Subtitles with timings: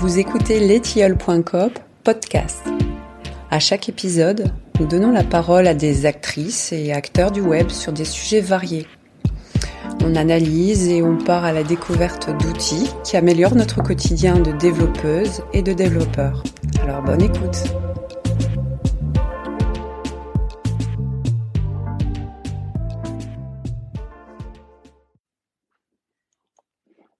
[0.00, 1.70] Vous écoutez letiole.com
[2.04, 2.62] podcast.
[3.50, 7.92] À chaque épisode, nous donnons la parole à des actrices et acteurs du web sur
[7.92, 8.86] des sujets variés.
[10.04, 15.42] On analyse et on part à la découverte d'outils qui améliorent notre quotidien de développeuses
[15.52, 16.44] et de développeurs.
[16.84, 17.64] Alors bonne écoute.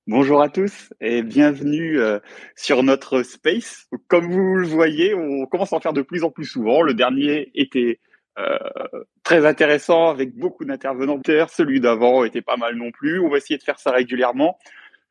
[0.08, 2.18] Bonjour à tous et bienvenue euh,
[2.56, 3.90] sur notre space.
[4.06, 6.80] Comme vous le voyez, on commence à en faire de plus en plus souvent.
[6.80, 8.00] Le dernier était
[8.38, 8.56] euh,
[9.22, 11.20] très intéressant avec beaucoup d'intervenants.
[11.50, 13.20] Celui d'avant était pas mal non plus.
[13.20, 14.58] On va essayer de faire ça régulièrement.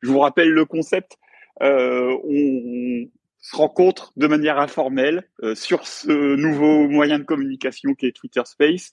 [0.02, 1.16] Je vous rappelle le concept.
[1.62, 3.08] Euh, on,
[3.40, 5.22] se rencontre de manière informelle
[5.54, 8.92] sur ce nouveau moyen de communication qui est Twitter Space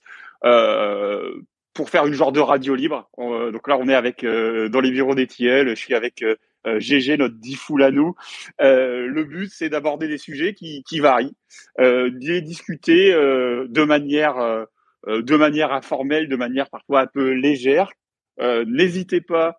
[1.76, 3.08] pour faire une genre de radio libre.
[3.18, 5.68] Euh, donc là, on est avec euh, dans les bureaux d'ETL.
[5.68, 6.24] Je suis avec
[6.64, 8.16] GG, euh, notre difool à nous.
[8.58, 11.36] le but, c'est d'aborder des sujets qui, qui varient,
[11.78, 14.66] d'y discuter de manière
[15.06, 17.92] de manière informelle, de manière parfois un peu légère.
[18.40, 19.58] N'hésitez pas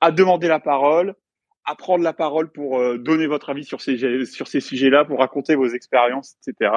[0.00, 1.14] à demander la parole,
[1.64, 5.54] à prendre la parole pour donner votre avis sur ces sur ces sujets-là, pour raconter
[5.54, 6.70] vos expériences, etc.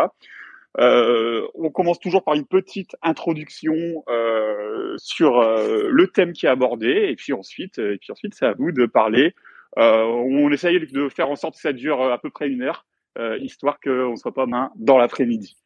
[0.80, 3.76] Euh, on commence toujours par une petite introduction
[4.08, 8.46] euh, sur euh, le thème qui est abordé, et puis ensuite, et puis ensuite, c'est
[8.46, 9.36] à vous de parler.
[9.78, 12.86] on essaye de faire en sorte que ça dure à peu près une heure,
[13.40, 15.58] histoire qu'on ne soit pas main dans l'après-midi.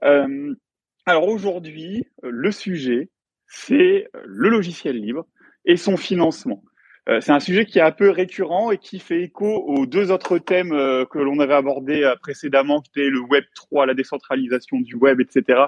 [0.00, 3.10] alors aujourd'hui, le sujet,
[3.46, 5.26] c'est le logiciel libre
[5.64, 6.62] et son financement.
[7.08, 10.10] Euh, c'est un sujet qui est un peu récurrent et qui fait écho aux deux
[10.10, 13.94] autres thèmes euh, que l'on avait abordés euh, précédemment, qui étaient le Web 3, la
[13.94, 15.60] décentralisation du web, etc.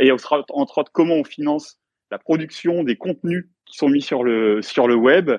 [0.00, 1.78] et entre autres comment on finance
[2.10, 5.30] la production des contenus qui sont mis sur le sur le web.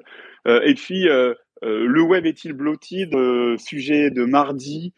[0.47, 1.03] et puis
[1.61, 3.05] le web est-il blotti?
[3.59, 4.93] Sujet de mardi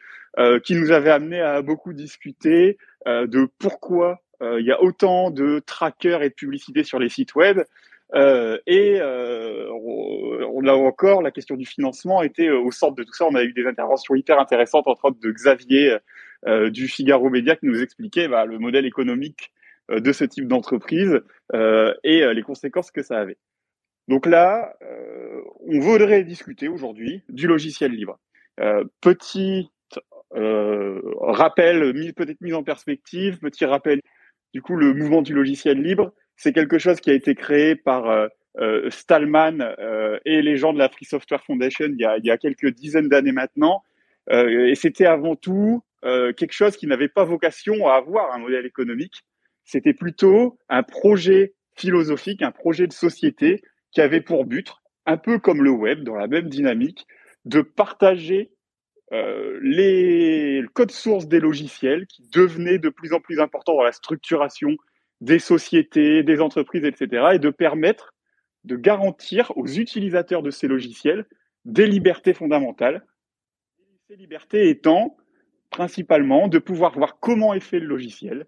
[0.64, 6.24] qui nous avait amené à beaucoup discuter de pourquoi il y a autant de trackers
[6.24, 7.60] et de publicités sur les sites web
[8.14, 9.70] euh, et euh,
[10.62, 13.26] on a encore la question du financement était euh, au centre de tout ça.
[13.26, 15.98] On a eu des interventions hyper intéressantes, entre autres de Xavier
[16.48, 19.52] euh, du Figaro Média, qui nous expliquait bah, le modèle économique
[19.90, 21.22] euh, de ce type d'entreprise
[22.04, 23.38] et les conséquences que ça avait.
[24.08, 24.74] Donc là,
[25.68, 28.20] on voudrait discuter aujourd'hui du logiciel libre.
[29.02, 29.70] petit
[31.20, 34.00] rappel, peut-être mise en perspective, petit rappel.
[34.54, 38.10] Du coup, le mouvement du logiciel libre, c'est quelque chose qui a été créé par
[38.10, 42.38] euh, euh, Stallman euh, et les gens de la Free Software Foundation il y a,
[42.38, 43.84] quelques dizaines d'années maintenant.
[44.32, 49.24] et c'était avant tout quelque chose qui n'avait pas vocation à avoir un modèle économique.
[49.66, 54.74] C'était plutôt un projet philosophique, un projet de société qui avait pour but,
[55.06, 57.06] un peu comme le web, dans la même dynamique,
[57.46, 58.50] de partager
[59.12, 64.76] les codes sources des logiciels qui devenaient de plus en plus importants dans la structuration
[65.22, 68.14] des sociétés, des entreprises, etc., et de permettre
[68.64, 71.26] de garantir aux utilisateurs de ces logiciels
[71.66, 73.06] des libertés fondamentales.
[74.08, 75.16] Ces libertés étant
[75.70, 78.46] principalement de pouvoir voir comment est fait le logiciel,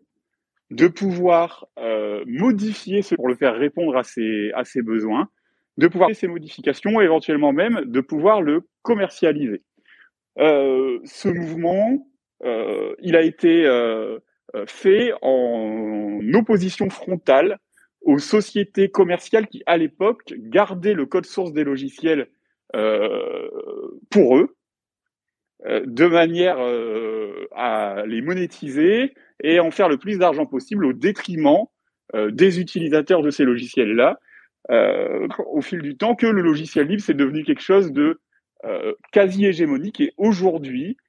[0.72, 5.30] de pouvoir euh, modifier ce pour le faire répondre à ses, à ses besoins,
[5.78, 9.64] de pouvoir faire ces modifications éventuellement même de pouvoir le commercialiser.
[10.40, 12.08] Euh, ce mouvement,
[12.44, 13.66] euh, il a été
[14.68, 17.60] fait en opposition frontale
[18.02, 22.28] aux sociétés commerciales qui, à l'époque, gardaient le code source des logiciels
[22.76, 23.50] euh,
[24.10, 24.56] pour eux,
[25.66, 26.58] euh, de manière
[27.56, 31.66] à les monétiser et en faire le plus d'argent possible au détriment
[32.14, 34.20] des utilisateurs de ces logiciels-là.
[34.70, 38.20] au fil du temps, que le logiciel libre, c'est devenu quelque chose de
[39.12, 41.03] quasi hégémonique et aujourd'hui, euh,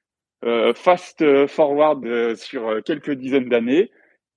[0.74, 3.90] fast forward euh, sur euh, quelques dizaines d'années,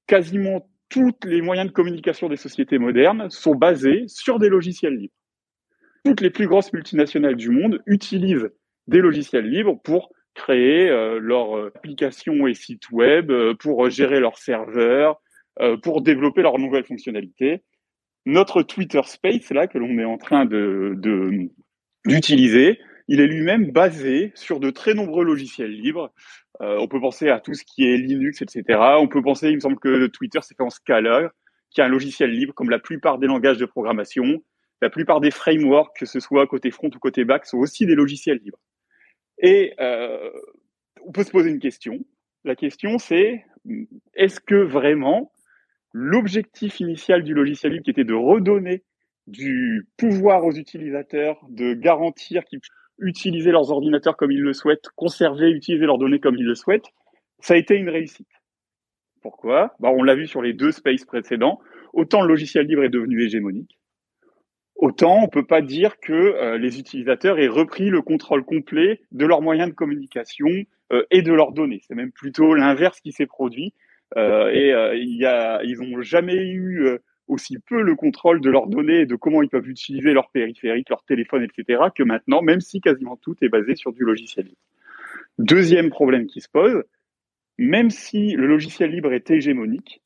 [0.07, 5.13] quasiment tous les moyens de communication des sociétés modernes sont basés sur des logiciels libres.
[6.05, 8.49] Toutes les plus grosses multinationales du monde utilisent
[8.87, 10.87] des logiciels libres pour créer
[11.19, 15.19] leurs applications et sites web, pour gérer leurs serveurs,
[15.81, 17.63] pour développer leurs nouvelles fonctionnalités.
[18.25, 20.95] Notre Twitter Space, là, que l'on est en train de,
[22.05, 26.13] d'utiliser, il est lui-même basé sur de très nombreux logiciels libres.
[26.61, 28.79] Euh, on peut penser à tout ce qui est Linux, etc.
[28.99, 31.31] On peut penser, il me semble que Twitter c'est fait en Scala,
[31.69, 34.43] qui est un logiciel libre comme la plupart des langages de programmation.
[34.81, 37.95] La plupart des frameworks, que ce soit côté front ou côté back, sont aussi des
[37.95, 38.59] logiciels libres.
[39.39, 40.29] Et euh,
[41.05, 41.99] on peut se poser une question.
[42.43, 43.45] La question c'est,
[44.13, 45.31] est-ce que vraiment
[45.93, 48.83] l'objectif initial du logiciel libre qui était de redonner
[49.27, 52.61] du pouvoir aux utilisateurs, de garantir qu'ils
[52.99, 56.91] utiliser leurs ordinateurs comme ils le souhaitent, conserver, utiliser leurs données comme ils le souhaitent,
[57.39, 58.27] ça a été une réussite.
[59.21, 59.75] Pourquoi?
[59.79, 61.59] Bah, On l'a vu sur les deux spaces précédents.
[61.93, 63.79] Autant le logiciel libre est devenu hégémonique,
[64.75, 69.25] autant on peut pas dire que euh, les utilisateurs aient repris le contrôle complet de
[69.25, 70.47] leurs moyens de communication
[70.91, 71.81] euh, et de leurs données.
[71.87, 73.73] C'est même plutôt l'inverse qui s'est produit.
[74.15, 78.67] Euh, et il y a, ils n'ont jamais eu aussi peu le contrôle de leurs
[78.67, 82.61] données et de comment ils peuvent utiliser leurs périphériques, leurs téléphones, etc., que maintenant, même
[82.61, 84.61] si quasiment tout est basé sur du logiciel libre.
[85.37, 86.83] Deuxième problème qui se pose,
[87.57, 90.01] même si le logiciel libre est hégémonique,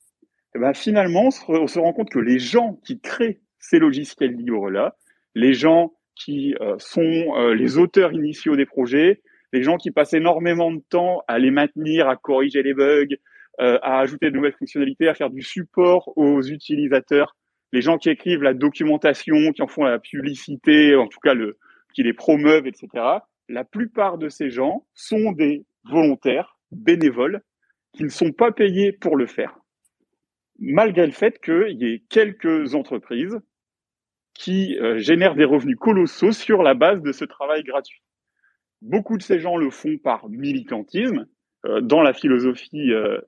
[0.55, 4.95] eh ben finalement, on se rend compte que les gens qui créent ces logiciels libres-là,
[5.35, 7.01] les gens qui euh, sont
[7.37, 9.21] euh, les auteurs initiaux des projets,
[9.53, 13.15] les gens qui passent énormément de temps à les maintenir, à corriger les bugs,
[13.59, 17.35] euh, à ajouter de nouvelles fonctionnalités, à faire du support aux utilisateurs,
[17.73, 21.57] les gens qui écrivent la documentation, qui en font la publicité, en tout cas le,
[21.93, 22.87] qui les promeuvent, etc.
[23.49, 27.41] La plupart de ces gens sont des volontaires, bénévoles,
[27.93, 29.59] qui ne sont pas payés pour le faire,
[30.59, 33.39] malgré le fait qu'il y ait quelques entreprises
[34.33, 38.01] qui euh, génèrent des revenus colossaux sur la base de ce travail gratuit.
[38.81, 41.27] Beaucoup de ces gens le font par militantisme,
[41.81, 43.19] dans la philosophie, euh,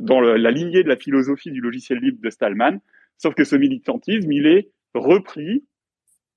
[0.00, 2.78] dans la lignée de la philosophie du logiciel libre de Stallman,
[3.18, 5.64] sauf que ce militantisme, il est repris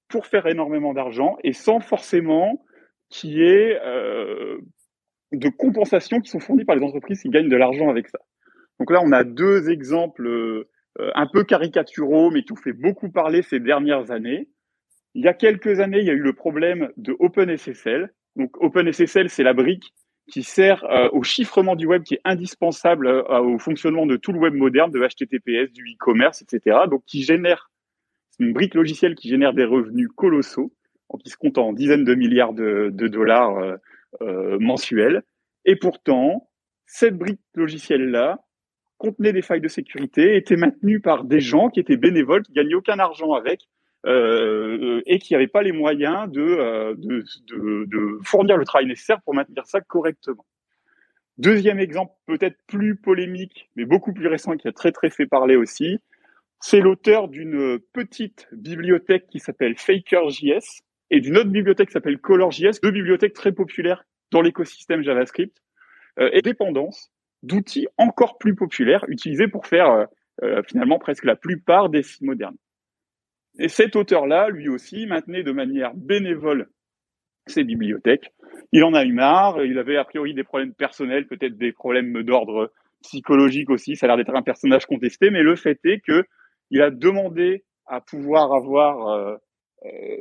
[0.08, 2.66] pour faire énormément d'argent et sans forcément
[3.10, 3.80] qu'il y ait
[5.32, 8.20] de compensations qui sont fournies par les entreprises qui gagnent de l'argent avec ça.
[8.80, 10.28] Donc là, on a deux exemples
[11.00, 14.48] euh, un peu caricaturaux, mais tout fait beaucoup parler ces dernières années.
[15.14, 18.14] Il y a quelques années, il y a eu le problème de OpenSSL.
[18.36, 19.94] Donc OpenSSL, c'est la brique
[20.30, 24.34] qui sert euh, au chiffrement du web, qui est indispensable euh, au fonctionnement de tout
[24.34, 26.80] le web moderne, de HTTPS, du e-commerce, etc.
[26.90, 27.72] Donc qui génère,
[28.32, 30.74] c'est une brique logicielle qui génère des revenus colossaux,
[31.24, 33.78] qui se comptent en dizaines de milliards de, dollars
[34.60, 35.24] mensuels.
[35.64, 36.50] Et pourtant,
[36.86, 38.42] cette brique logicielle-là,
[38.98, 42.74] contenait des failles de sécurité, était maintenu par des gens qui étaient bénévoles, qui gagnaient
[42.74, 43.68] aucun argent avec,
[44.06, 49.34] euh, et qui n'avaient pas les moyens de, euh, de, fournir le travail nécessaire pour
[49.34, 50.46] maintenir ça correctement.
[51.38, 55.56] Deuxième exemple, peut-être plus polémique, mais beaucoup plus récent, qui a très très fait parler
[55.56, 56.00] aussi,
[56.60, 62.82] c'est l'auteur d'une petite bibliothèque qui s'appelle FakerJS et d'une autre bibliothèque qui s'appelle ColorJS,
[62.82, 65.62] deux bibliothèques très populaires dans l'écosystème JavaScript,
[66.20, 67.12] euh, et dépendance
[67.44, 70.06] d'outils encore plus populaires utilisés pour faire euh,
[70.44, 72.58] euh, finalement presque la plupart des sites modernes.
[73.60, 76.68] Et cet auteur-là, lui aussi, maintenait de manière bénévole
[77.48, 78.32] ses bibliothèques.
[78.72, 82.24] Il en a eu marre, il avait a priori des problèmes personnels, peut-être des problèmes
[82.24, 82.72] d'ordre
[83.04, 86.26] psychologique aussi, ça a l'air d'être un personnage contesté, mais le fait est que
[86.72, 89.36] il a demandé à pouvoir avoir euh,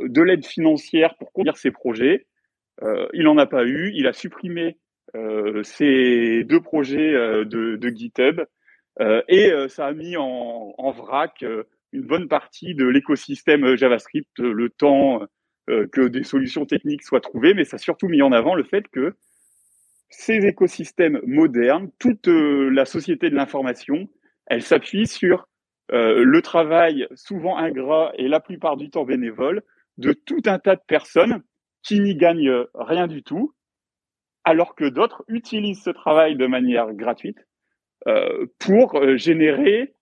[0.06, 2.26] de l'aide financière pour conduire ses projets.
[3.14, 4.76] il n'en a pas eu, il a supprimé
[5.14, 8.42] euh, ces deux projets euh, de, de, GitHub.
[9.00, 11.44] Euh, et ça a mis en, en vrac
[11.96, 15.22] une bonne partie de l'écosystème JavaScript le temps
[15.66, 18.86] que des solutions techniques soient trouvées, mais ça a surtout mis en avant le fait
[18.88, 19.16] que
[20.10, 24.08] ces écosystèmes modernes, toute la société de l'information,
[24.46, 25.48] elle s'appuie sur
[25.92, 29.62] euh, le travail souvent ingrat et la plupart du temps bénévole
[29.98, 31.42] de tout un tas de personnes
[31.82, 33.54] qui n'y gagnent rien du tout
[34.44, 37.38] alors que d'autres utilisent ce travail de manière gratuite
[38.06, 39.95] euh, pour euh, générer euh,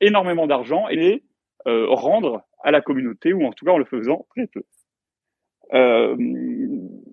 [0.00, 1.22] énormément d'argent et
[1.66, 4.62] rendre à la communauté, ou en tout cas en le faisant très peu.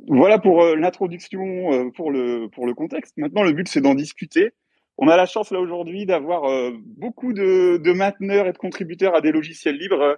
[0.07, 3.17] voilà pour l'introduction, pour le pour le contexte.
[3.17, 4.51] Maintenant, le but c'est d'en discuter.
[4.97, 6.43] On a la chance là aujourd'hui d'avoir
[6.97, 10.17] beaucoup de, de, mainteneurs et de contributeurs à des logiciels libres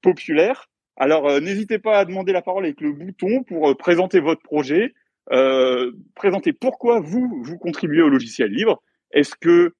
[0.00, 0.68] populaires.
[0.96, 4.92] Alors, n'hésitez pas à demander la parole avec le bouton pour présenter votre projet,
[5.32, 8.82] euh, présenter pourquoi vous, vous contribuez au logiciel libre.
[9.12, 9.74] Est-ce que euh,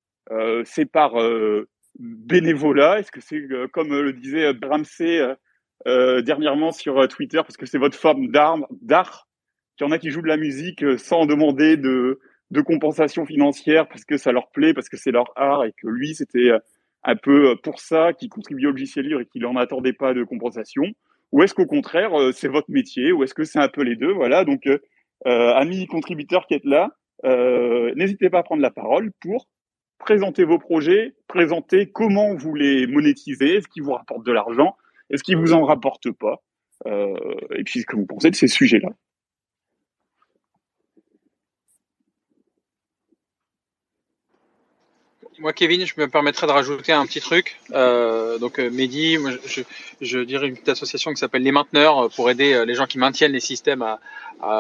[0.65, 3.01] c'est par euh, bénévolat.
[3.01, 5.21] Est-ce que c'est, euh, comme le disait Bramsey
[5.87, 9.29] dernièrement sur Twitter, parce que c'est votre forme d'art, d'art?
[9.79, 13.89] Il y en a qui jouent de la musique sans demander de, de compensation financière
[13.89, 16.51] parce que ça leur plaît, parce que c'est leur art et que lui, c'était
[17.03, 20.23] un peu pour ça qu'il contribuait au logiciel libre et qu'il n'en attendait pas de
[20.23, 20.85] compensation?
[21.33, 23.13] Ou est-ce qu'au contraire, c'est votre métier?
[23.13, 24.13] Ou est-ce que c'est un peu les deux?
[24.13, 26.91] Voilà, donc euh, amis contributeurs qui êtes là,
[27.25, 29.49] euh, n'hésitez pas à prendre la parole pour
[30.01, 34.77] présenter vos projets, présenter comment vous les monétisez, est-ce qu'ils vous rapportent de l'argent,
[35.11, 36.43] est-ce qu'ils vous en rapportent pas,
[36.87, 37.15] euh,
[37.55, 38.89] et puis ce que vous pensez de ces sujets-là.
[45.39, 47.59] moi, Kevin, je me permettrais de rajouter un petit truc.
[47.73, 49.17] Euh, donc, euh, Mehdi,
[49.47, 49.63] je,
[50.03, 53.33] je, dirais une petite association qui s'appelle Les Mainteneurs pour aider les gens qui maintiennent
[53.33, 54.01] les systèmes à,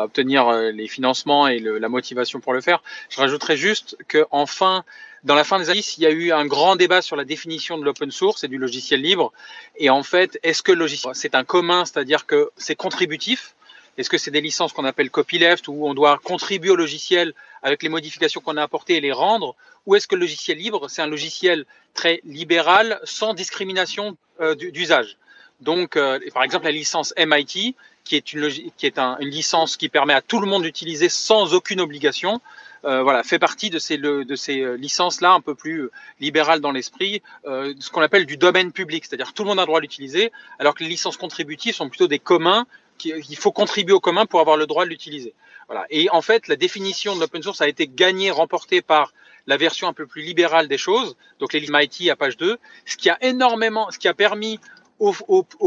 [0.05, 2.83] obtenir les financements et la motivation pour le faire.
[3.11, 4.85] Je rajouterais juste que, enfin,
[5.25, 7.77] dans la fin des années, il y a eu un grand débat sur la définition
[7.77, 9.33] de l'open source et du logiciel libre.
[9.77, 13.55] Et en fait, est-ce que le logiciel, c'est un commun, c'est-à-dire que c'est contributif?
[13.99, 17.83] Est-ce que c'est des licences qu'on appelle copyleft où on doit contribuer au logiciel avec
[17.83, 19.57] les modifications qu'on a apportées et les rendre?
[19.85, 25.19] Ou est-ce que le logiciel libre, c'est un logiciel très libéral sans discrimination euh, d'usage?
[25.61, 27.75] Donc, euh, par exemple, la licence MIT,
[28.05, 31.11] qui est, une, qui est un, une licence qui permet à tout le monde d'utiliser
[31.11, 32.41] sans aucune obligation,
[32.85, 36.61] euh, voilà, fait partie de ces, de ces euh, licences-là un peu plus euh, libérales
[36.61, 39.67] dans l'esprit, euh, ce qu'on appelle du domaine public, c'est-à-dire tout le monde a le
[39.67, 42.67] droit de l'utiliser, alors que les licences contributives sont plutôt des communs
[43.05, 45.35] il faut contribuer au commun pour avoir le droit de l'utiliser.
[45.69, 45.87] Voilà.
[45.91, 49.13] Et en fait, la définition de l'open source a été gagnée, remportée par
[49.47, 52.97] la version un peu plus libérale des choses, donc les MIT à page 2, ce
[52.97, 54.61] qui a énormément, ce qui a permis
[54.99, 55.13] aux,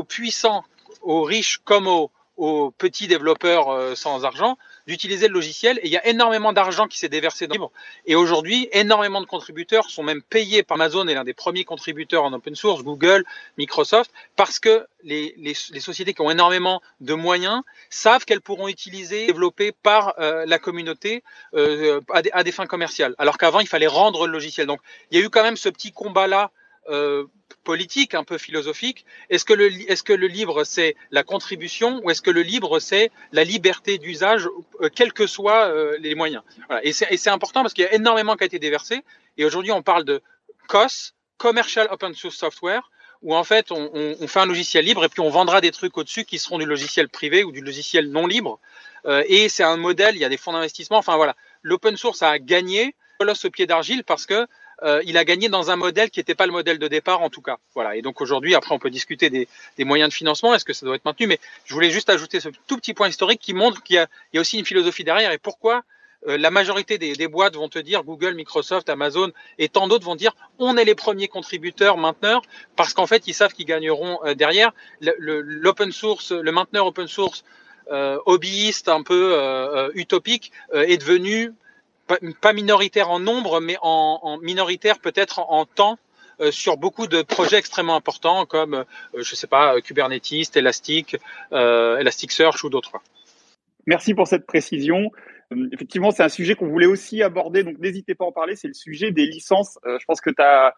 [0.07, 0.63] puissants,
[1.01, 5.79] aux riches comme aux, petits développeurs euh, sans argent d'utiliser le logiciel.
[5.83, 7.71] Et il y a énormément d'argent qui s'est déversé dans le livre.
[8.05, 12.23] Et aujourd'hui, énormément de contributeurs sont même payés par Amazon et l'un des premiers contributeurs
[12.23, 13.23] en open source, Google,
[13.57, 18.67] Microsoft, parce que les, les, les sociétés qui ont énormément de moyens savent qu'elles pourront
[18.67, 21.23] utiliser, développer par euh, la communauté
[21.53, 23.15] euh, à, des, à, des, fins commerciales.
[23.17, 24.67] Alors qu'avant, il fallait rendre le logiciel.
[24.67, 24.79] Donc,
[25.11, 26.51] il y a eu quand même ce petit combat-là
[26.89, 27.25] euh,
[27.63, 29.05] politique, un peu philosophique.
[29.29, 32.79] Est-ce que le, est-ce que le libre c'est la contribution ou est-ce que le libre
[32.79, 34.49] c'est la liberté d'usage,
[34.81, 36.43] euh, quels que soient euh, les moyens?
[36.67, 36.83] Voilà.
[36.85, 39.03] Et c'est important parce qu'il y a énormément qui a été déversé.
[39.37, 40.21] Et aujourd'hui, on parle de
[40.67, 42.89] COS, Commercial Open Source Software,
[43.21, 46.25] où en fait on, fait un logiciel libre et puis on vendra des trucs au-dessus
[46.25, 48.59] qui seront du logiciel privé ou du logiciel non libre.
[49.05, 50.97] Euh, et c'est un modèle, il y a des fonds d'investissement.
[50.97, 54.47] Enfin voilà, l'open source a gagné colosse au pied d'argile parce que
[54.81, 57.29] euh, il a gagné dans un modèle qui n'était pas le modèle de départ en
[57.29, 57.57] tout cas.
[57.75, 57.95] Voilà.
[57.95, 60.53] Et donc aujourd'hui, après, on peut discuter des, des moyens de financement.
[60.53, 61.27] Est-ce que ça doit être maintenu?
[61.27, 64.37] Mais je voulais juste ajouter ce tout petit point historique qui montre qu'il y, y,
[64.37, 65.83] a aussi une philosophie derrière et pourquoi
[66.27, 70.05] euh, la majorité des, des, boîtes vont te dire, Google, Microsoft, Amazon et tant d'autres
[70.05, 72.41] vont dire, on est les premiers contributeurs, mainteneurs,
[72.75, 74.73] parce qu'en fait, ils savent qu'ils gagneront euh, derrière.
[75.01, 77.43] L'open source, le mainteneur open source
[77.91, 81.53] euh, hobbyiste, un peu euh, utopique, euh, est devenu
[82.41, 85.97] pas minoritaire en nombre, mais en, en minoritaire peut-être en, en temps
[86.39, 88.83] euh, sur beaucoup de projets extrêmement importants comme, euh,
[89.15, 91.17] je sais pas, Kubernetes, Elastic,
[91.51, 92.93] euh, Elasticsearch ou d'autres.
[93.85, 95.11] Merci pour cette précision.
[95.53, 98.55] Euh, effectivement, c'est un sujet qu'on voulait aussi aborder, donc n'hésitez pas à en parler.
[98.55, 99.77] C'est le sujet des licences.
[99.85, 100.73] Euh, je pense que as,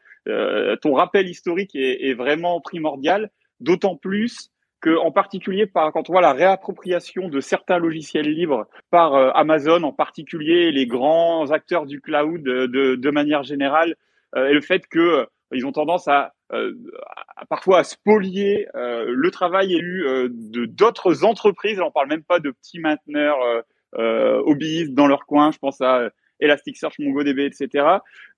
[0.81, 3.29] ton rappel historique est, est vraiment primordial,
[3.59, 4.49] d'autant plus
[4.87, 9.83] en particulier par, quand on voit la réappropriation de certains logiciels libres par euh, Amazon,
[9.83, 13.95] en particulier les grands acteurs du cloud de, de, manière générale,
[14.35, 16.33] euh, et le fait que euh, ils ont tendance à,
[17.49, 21.79] parfois à spolier le travail élu de d'autres entreprises.
[21.79, 23.37] On parle même pas de petits mainteneurs
[23.93, 25.51] hobbyistes dans leur coin.
[25.51, 27.85] Je pense à Elasticsearch, MongoDB, etc.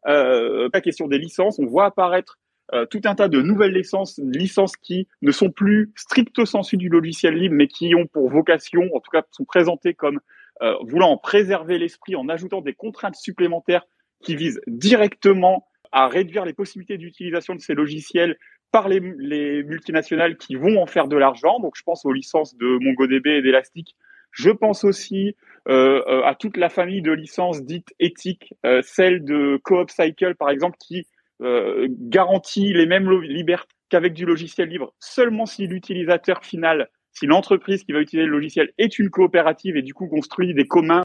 [0.04, 1.60] pas question des licences.
[1.60, 2.38] On voit apparaître
[2.74, 6.90] euh, tout un tas de nouvelles licences, licences qui ne sont plus stricto sensu du
[6.90, 10.20] logiciel libre, mais qui ont pour vocation, en tout cas sont présentées comme
[10.62, 13.86] euh, voulant en préserver l'esprit en ajoutant des contraintes supplémentaires
[14.24, 18.38] qui visent directement à réduire les possibilités d'utilisation de ces logiciels
[18.72, 21.60] par les, les, multinationales qui vont en faire de l'argent.
[21.60, 23.96] Donc je pense aux licences de MongoDB et d'Elastic.
[24.32, 25.36] Je pense aussi
[25.70, 30.36] euh, euh à toute la famille de licences dites éthiques, euh, celle de Coop Cycle
[30.36, 31.08] par exemple, qui
[31.42, 34.94] euh, garantit les mêmes libertés qu'avec du logiciel libre.
[35.00, 39.82] Seulement si l'utilisateur final, si l'entreprise qui va utiliser le logiciel est une coopérative et
[39.82, 41.04] du coup construit des communs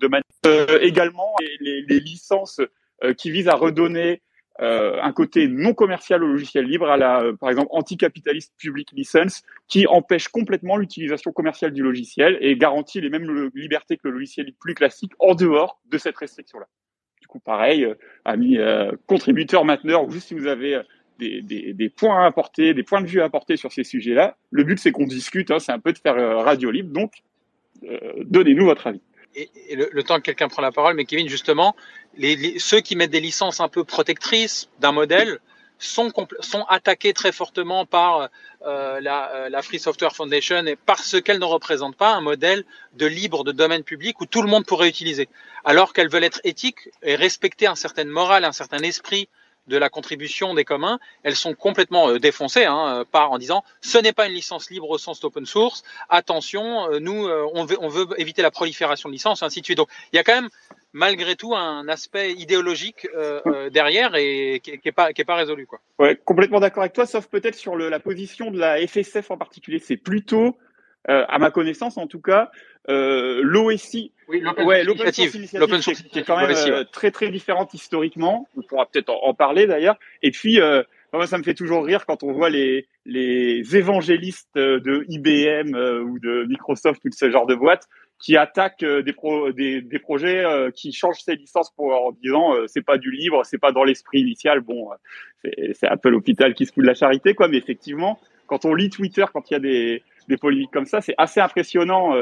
[0.00, 2.60] de manière euh, également les, les, licences
[3.04, 4.22] euh, qui visent à redonner
[4.60, 9.42] euh, un côté non commercial au logiciel libre, à la, par exemple, anticapitaliste public license,
[9.68, 14.52] qui empêche complètement l'utilisation commerciale du logiciel et garantit les mêmes libertés que le logiciel
[14.60, 16.66] plus classique en dehors de cette restriction-là
[17.38, 20.82] pareil, euh, amis euh, contributeurs, mainteneurs, ou juste si vous avez euh,
[21.18, 24.78] des, points à apporter, des points de vue à apporter sur ces sujets-là, le but
[24.78, 27.12] c'est qu'on discute, hein, c'est un peu de faire radio libre, donc
[28.24, 29.00] donnez-nous votre avis.
[29.34, 31.74] Et, le, temps que quelqu'un prend la parole, mais Kevin, justement,
[32.58, 35.38] ceux qui mettent des licences un peu protectrices d'un modèle,
[35.78, 38.28] sont, sont attaquées très fortement par
[38.64, 43.42] la, la, Free Software Foundation et parce qu'elles ne représentent pas un modèle de libre
[43.42, 45.28] de domaine public où tout le monde pourrait utiliser.
[45.64, 49.28] Alors qu'elles veulent être éthiques et respecter un certain morale, un certain esprit
[49.68, 53.62] de la contribution des communs, elles sont complètement euh, défoncées hein, euh, par en disant
[53.80, 55.84] ce n'est pas une licence libre au sens d'open source.
[56.08, 59.64] Attention, euh, nous euh, on veut, on veut éviter la prolifération de licences, ainsi de
[59.64, 59.78] suite.
[59.78, 60.48] Donc il y a quand même
[60.92, 63.06] malgré tout un aspect idéologique
[63.70, 65.80] derrière et qui, qui est pas pas résolu quoi.
[65.98, 69.38] Ouais, complètement d'accord avec toi, sauf peut-être sur le, la position de la FSF en
[69.38, 69.78] particulier.
[69.78, 70.58] C'est plutôt,
[71.08, 72.50] à ma connaissance en tout cas,
[72.88, 78.48] euh, l'OSI, oui, l'open source initiative, qui, est quand même très très différente historiquement.
[78.56, 79.96] On pourra peut-être en, parler d'ailleurs.
[80.22, 80.58] Et puis
[81.12, 86.18] moi, ça me fait toujours rire quand on voit les, les évangélistes de IBM ou
[86.18, 90.44] de Microsoft, tout ce genre de boîtes, qui attaquent des, pro, des, des projets
[90.74, 94.20] qui changent ces licences pour en disant c'est pas du livre, c'est pas dans l'esprit
[94.20, 94.60] initial.
[94.60, 94.88] Bon,
[95.44, 97.46] c'est un peu l'hôpital qui se fout de la charité, quoi.
[97.46, 101.00] Mais effectivement, quand on lit Twitter, quand il y a des, des polémiques comme ça,
[101.00, 102.14] c'est assez impressionnant.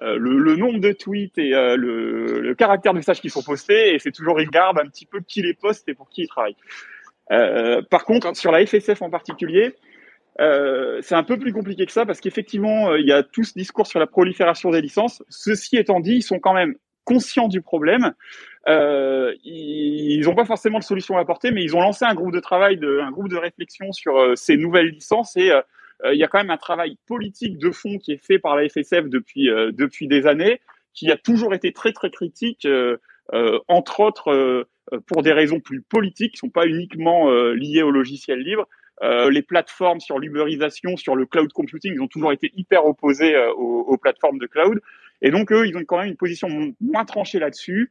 [0.00, 3.98] le, le, nombre de tweets et le, le, caractère de messages qui sont postés, et
[3.98, 6.56] c'est toujours, ils regardent un petit peu qui les poste et pour qui ils travaillent.
[7.30, 9.74] Euh, par contre, sur la FSF en particulier,
[10.40, 13.44] euh, c'est un peu plus compliqué que ça parce qu'effectivement, euh, il y a tout
[13.44, 15.22] ce discours sur la prolifération des licences.
[15.28, 18.12] Ceci étant dit, ils sont quand même conscients du problème.
[18.68, 22.32] Euh, ils n'ont pas forcément de solution à apporter, mais ils ont lancé un groupe
[22.32, 25.50] de travail, de, un groupe de réflexion sur euh, ces nouvelles licences et
[26.04, 28.68] il y a quand même un travail politique de fond qui est fait par la
[28.68, 30.60] FSF depuis depuis des années,
[30.94, 32.66] qui a toujours été très très critique,
[33.68, 37.90] entre autres euh, pour des raisons plus politiques, qui sont pas uniquement euh, liées au
[37.90, 38.66] logiciel libre.
[39.02, 43.36] Euh, les plateformes sur l'uberisation, sur le cloud computing, ils ont toujours été hyper opposés
[43.56, 44.80] aux, aux, plateformes de cloud.
[45.22, 47.90] Et donc, eux, ils ont quand même une position moins tranchée là-dessus.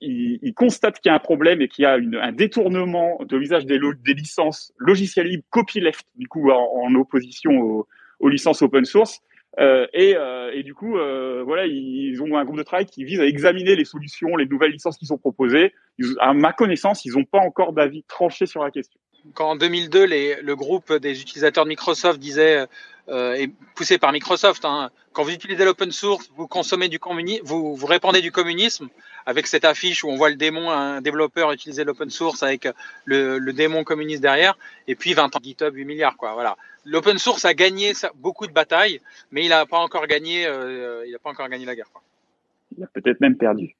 [0.00, 3.36] Ils, ils, constatent qu'il y a un problème et qu'il y a un détournement de
[3.36, 3.78] l'usage des,
[4.14, 7.86] licences logiciels libres copyleft, du coup, en, opposition
[8.20, 9.20] aux, licences open source.
[9.58, 13.04] Euh, et, euh, et, du coup, euh, voilà, ils ont un groupe de travail qui
[13.04, 15.72] vise à examiner les solutions, les nouvelles licences qui sont proposées.
[16.20, 19.00] à ma connaissance, ils n'ont pas encore d'avis tranché sur la question.
[19.34, 22.66] Quand en 2002, les, le groupe des utilisateurs de Microsoft disait,
[23.08, 27.74] et poussé par Microsoft, hein, quand vous utilisez l'open source, vous consommez du communisme, vous,
[27.74, 28.88] vous répandez du communisme,
[29.26, 32.68] avec cette affiche où on voit le démon, un développeur utiliser l'open source avec
[33.04, 34.56] le, le, démon communiste derrière,
[34.86, 36.32] et puis 20 ans GitHub 8 milliards, quoi.
[36.34, 36.56] Voilà
[36.86, 41.14] l'open source a gagné beaucoup de batailles, mais il n'a pas encore gagné, euh, il
[41.14, 41.90] a pas encore gagné la guerre.
[41.92, 42.02] Quoi.
[42.76, 43.76] Il a peut-être même perdu.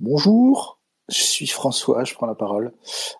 [0.00, 0.78] Bonjour,
[1.08, 2.72] je suis François, je prends la parole.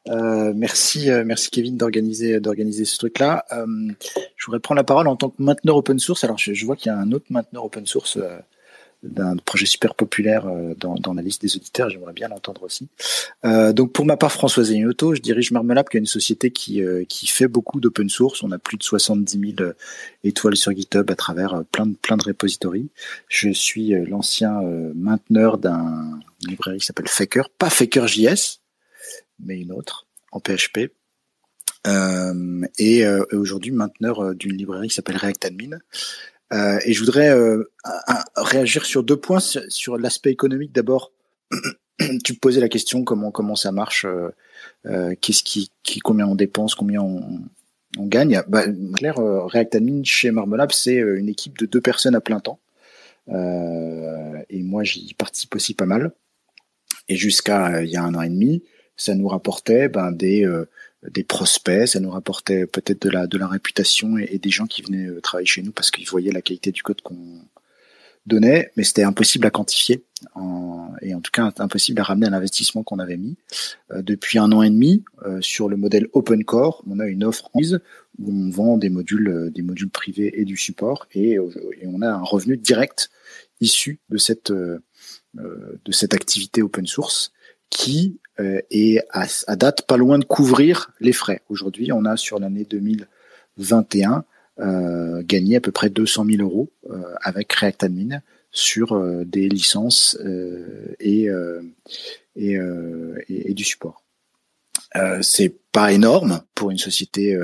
[0.09, 3.45] Euh, merci, euh, merci Kevin d'organiser d'organiser ce truc-là.
[3.53, 3.67] Euh,
[4.37, 6.25] je voudrais prendre la parole en tant que mainteneur open source.
[6.25, 8.39] Alors je, je vois qu'il y a un autre mainteneur open source euh,
[9.05, 11.91] d'un projet super populaire euh, dans, la liste des auditeurs.
[11.91, 12.89] J'aimerais bien l'entendre aussi.
[13.45, 16.83] Euh, donc pour ma part, François Zegnotto, je dirige Marmelab, qui est une société qui,
[16.83, 18.43] euh, qui fait beaucoup d'open source.
[18.43, 19.71] On a plus de 70 000
[20.25, 22.89] étoiles sur GitHub à travers plein de, plein de repositories.
[23.29, 24.61] Je suis l'ancien
[24.95, 28.61] mainteneur d'un librairie qui s'appelle Faker, pas Faker.js,
[29.39, 30.91] mais une autre en PHP.
[32.79, 35.79] Et, aujourd'hui mainteneur d'une librairie qui s'appelle React Admin.
[36.53, 37.65] Euh, et je voudrais euh,
[38.37, 40.73] réagir sur deux points sur, l'aspect économique.
[40.73, 41.13] D'abord,
[42.25, 44.07] tu posais la question comment comment ça marche,
[44.87, 47.41] euh, qu'est-ce qui, qui, combien on dépense, combien on,
[47.99, 48.43] on gagne.
[48.49, 52.59] Bah, clair, React Admin chez Marmelab, c'est une équipe de deux personnes à plein temps.
[53.29, 56.13] et moi, j'y participe aussi pas mal.
[57.09, 58.63] Et jusqu'à il y a un an et demi,
[58.97, 60.47] ça nous rapportait ben, des
[61.11, 64.83] des prospects, ça nous rapportait peut-être de la de la réputation et, des gens qui
[64.83, 67.41] venaient euh, travailler chez nous parce qu'ils voyaient la qualité du code qu'on
[68.27, 70.03] donnait, mais c'était impossible à quantifier
[71.03, 73.37] et en tout cas impossible à ramener à l'investissement qu'on avait mis.
[73.91, 77.23] Euh, depuis un an et demi, euh, sur le modèle Open Core, on a une
[77.25, 81.07] offre où on vend des modules des modules privés et du support.
[81.13, 83.11] Et, et on a un revenu direct
[83.61, 87.33] issu de cette de cette activité open source
[87.71, 91.43] qui euh, est à, à, date pas loin de couvrir les frais.
[91.49, 94.25] Aujourd'hui, on a sur l'année 2021
[94.61, 98.21] euh, gagné à peu près 200 000 euros euh, avec React Admin
[98.53, 101.29] sur euh, des licences euh, et,
[102.37, 104.05] et, et, et, du support.
[105.23, 107.37] c'est pas énorme pour une société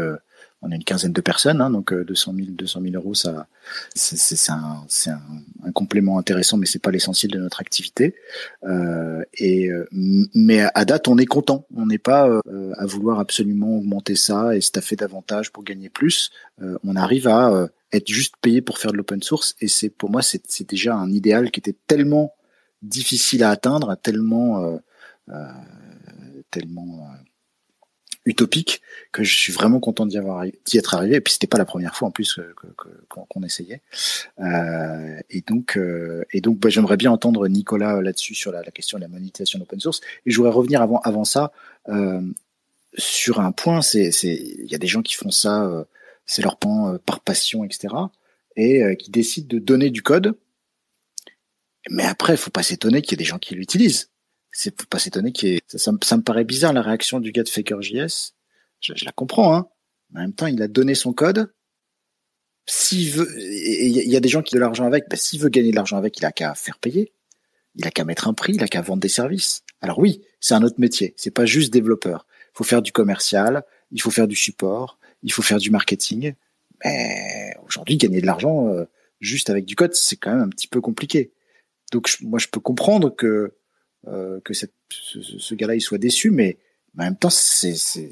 [0.62, 3.46] on a une quinzaine de personnes, hein, donc 200 000, 200 000 euros, ça,
[3.94, 4.84] c'est un,
[5.64, 8.14] un, complément intéressant, mais c'est pas l'essentiel de notre activité.
[8.64, 9.88] Euh, et euh,
[10.34, 11.66] mais à date, on est content.
[11.74, 16.30] On n'est pas euh, à vouloir absolument augmenter ça et staffer davantage pour gagner plus.
[16.62, 19.88] Euh, on arrive à euh, être juste payé pour faire de l'open source, et c'est
[19.88, 22.34] pour moi, c'est déjà un idéal qui était tellement
[22.82, 24.80] difficile à atteindre, tellement
[26.50, 27.08] tellement
[28.26, 31.16] utopique que je suis vraiment content d'y avoir d'y être arrivé.
[31.16, 32.40] Et puis c'était pas la première fois en plus
[33.08, 33.80] qu'on essayait.
[34.38, 38.70] Euh, et donc euh, et donc bah, j'aimerais bien entendre Nicolas là-dessus sur la, la,
[38.70, 40.00] question de la monétisation d'open source.
[40.26, 41.52] Et je voudrais revenir avant avant ça
[41.88, 42.20] euh,
[42.96, 45.84] sur un point c'est c'est il y a des gens qui font ça euh,
[46.26, 47.94] c'est leur pan euh, par passion etc
[48.56, 50.36] et qui décident de donner du code.
[51.88, 54.09] Mais après, faut pas s'étonner qu'il y ait des gens qui l'utilisent.
[54.52, 55.60] C'est faut pas s'étonner y ait...
[55.66, 58.34] ça, ça, me paraît bizarre la réaction du gars de FakerJS.
[58.80, 59.68] Je, je la comprends, hein.
[60.14, 61.52] En même temps, il a donné son code.
[62.66, 65.08] S'il veut, il y a des gens qui ont de l'argent avec.
[65.08, 67.12] Ben, s'il veut gagner de l'argent avec, il a qu'à faire payer.
[67.76, 69.62] Il a qu'à mettre un prix, il a qu'à vendre des services.
[69.80, 71.14] Alors oui, c'est un autre métier.
[71.16, 72.26] C'est pas juste développeur.
[72.54, 76.34] Il faut faire du commercial, il faut faire du support, il faut faire du marketing.
[76.84, 78.84] Mais aujourd'hui, gagner de l'argent euh,
[79.20, 81.32] juste avec du code, c'est quand même un petit peu compliqué.
[81.92, 83.54] Donc moi, je peux comprendre que
[84.08, 86.58] euh, que ce, ce gars-là il soit déçu, mais,
[86.98, 88.08] en même temps, c'est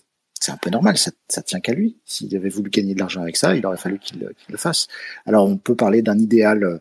[0.49, 0.97] un peu normal.
[0.97, 1.97] Ça, ça tient qu'à lui.
[2.05, 4.87] S'il avait voulu gagner de l'argent avec ça, il aurait fallu qu'il le fasse.
[5.27, 6.79] Alors on peut parler d'un idéal euh,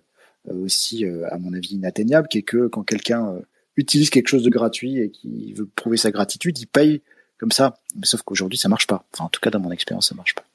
[0.54, 3.42] aussi, à mon avis, inatteignable, qui est que quand quelqu'un
[3.76, 7.02] utilise quelque chose de gratuit et qui veut prouver sa gratitude, il paye
[7.38, 7.78] comme ça.
[7.96, 9.06] Mais sauf qu'aujourd'hui, ça marche pas.
[9.14, 10.46] Enfin, en tout cas, dans mon expérience, ça marche pas.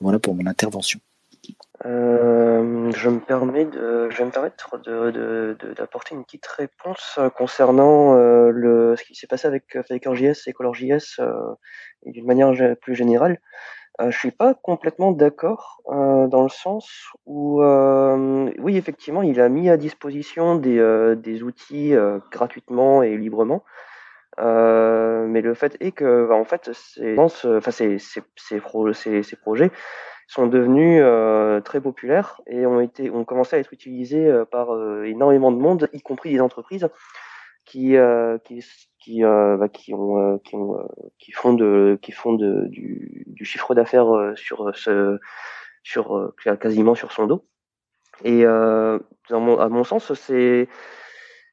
[0.00, 1.00] Voilà pour mon intervention.
[1.84, 4.78] Euh, je me permets de, je vais me permettre
[5.74, 11.18] d'apporter une petite réponse concernant euh, le, ce qui s'est passé avec FlakerJS et ColorJS
[11.20, 11.32] euh,
[12.06, 13.40] d'une manière plus générale.
[14.00, 16.90] Je suis pas complètement d'accord dans le sens
[17.26, 21.94] où, oui, effectivement, il a mis à disposition des, des outils
[22.32, 23.62] gratuitement et librement.
[24.36, 29.70] mais le fait est que, bah, en fait, ces, enfin, ces, ces projets
[30.26, 31.02] sont devenus
[31.64, 34.68] très populaires et ont été, ont commencé à être utilisés par
[35.04, 36.88] énormément de monde, y compris des entreprises
[37.64, 37.96] qui,
[38.44, 38.62] qui,
[39.04, 40.86] qui, euh, bah, qui ont, euh, qui, ont, euh,
[41.18, 45.18] qui font de, qui font de, du, du chiffre d'affaires sur ce,
[45.82, 47.46] sur quasiment sur son dos.
[48.24, 50.68] Et dans mon, à mon sens, c'est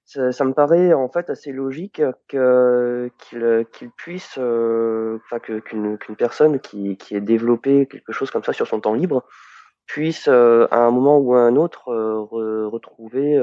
[0.05, 6.15] ça, me paraît en fait assez logique que qu'il qu'il puisse, enfin que qu'une qu'une
[6.15, 9.23] personne qui qui ait développé quelque chose comme ça sur son temps libre
[9.85, 13.39] puisse à un moment ou à un autre retrouver,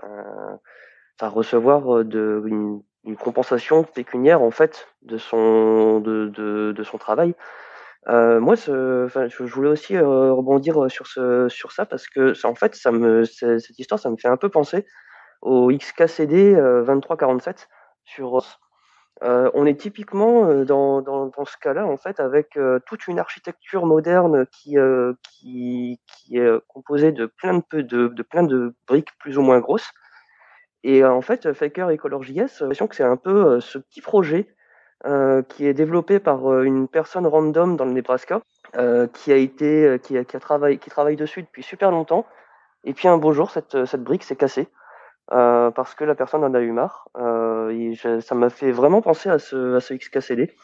[0.00, 6.98] enfin recevoir de une, une compensation pécuniaire en fait de son de, de, de son
[6.98, 7.34] travail.
[8.08, 12.74] Euh, moi, je voulais aussi euh, rebondir sur ce sur ça parce que en fait,
[12.74, 14.86] ça me cette histoire, ça me fait un peu penser
[15.42, 17.68] au XKCD 2347
[18.04, 18.40] sur.
[19.22, 23.06] Euh, on est typiquement euh, dans, dans, dans ce cas-là en fait avec euh, toute
[23.06, 24.76] une architecture moderne qui
[25.22, 29.60] qui, qui est composée de plein de de, de plein de briques plus ou moins
[29.60, 29.92] grosses
[30.84, 34.00] et euh, en fait, Faker et j'ai l'impression que c'est un peu euh, ce petit
[34.00, 34.48] projet
[35.06, 38.40] euh, qui est développé par une personne random dans le Nebraska,
[39.12, 42.26] qui a été, qui, a, qui a qui travaille dessus depuis super longtemps.
[42.84, 44.68] Et puis un beau jour, cette, cette brique s'est cassée.
[45.32, 47.08] Euh, parce que la personne en a eu marre.
[47.16, 50.54] Euh, je, ça m'a fait vraiment penser à ce, XKCD,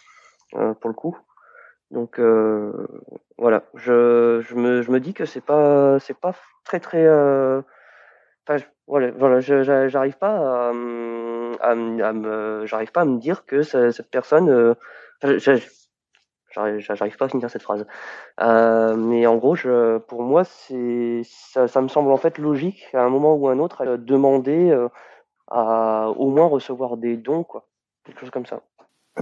[0.54, 1.16] euh, pour le coup.
[1.90, 2.20] Donc
[3.38, 7.07] voilà, je, je, me, je dis que c'est pas pas très très
[8.87, 14.74] voilà, voilà, j'arrive pas à, à, me, j'arrive pas à me dire que cette personne,
[16.50, 17.87] j'arrive pas à finir cette phrase.
[18.40, 19.56] Euh, mais en gros,
[20.06, 23.96] pour moi, ça, me semble en fait logique à un moment ou à un autre
[23.96, 24.88] demander euh,
[25.50, 27.44] à au moins recevoir des dons,
[28.04, 28.62] quelque chose comme ça.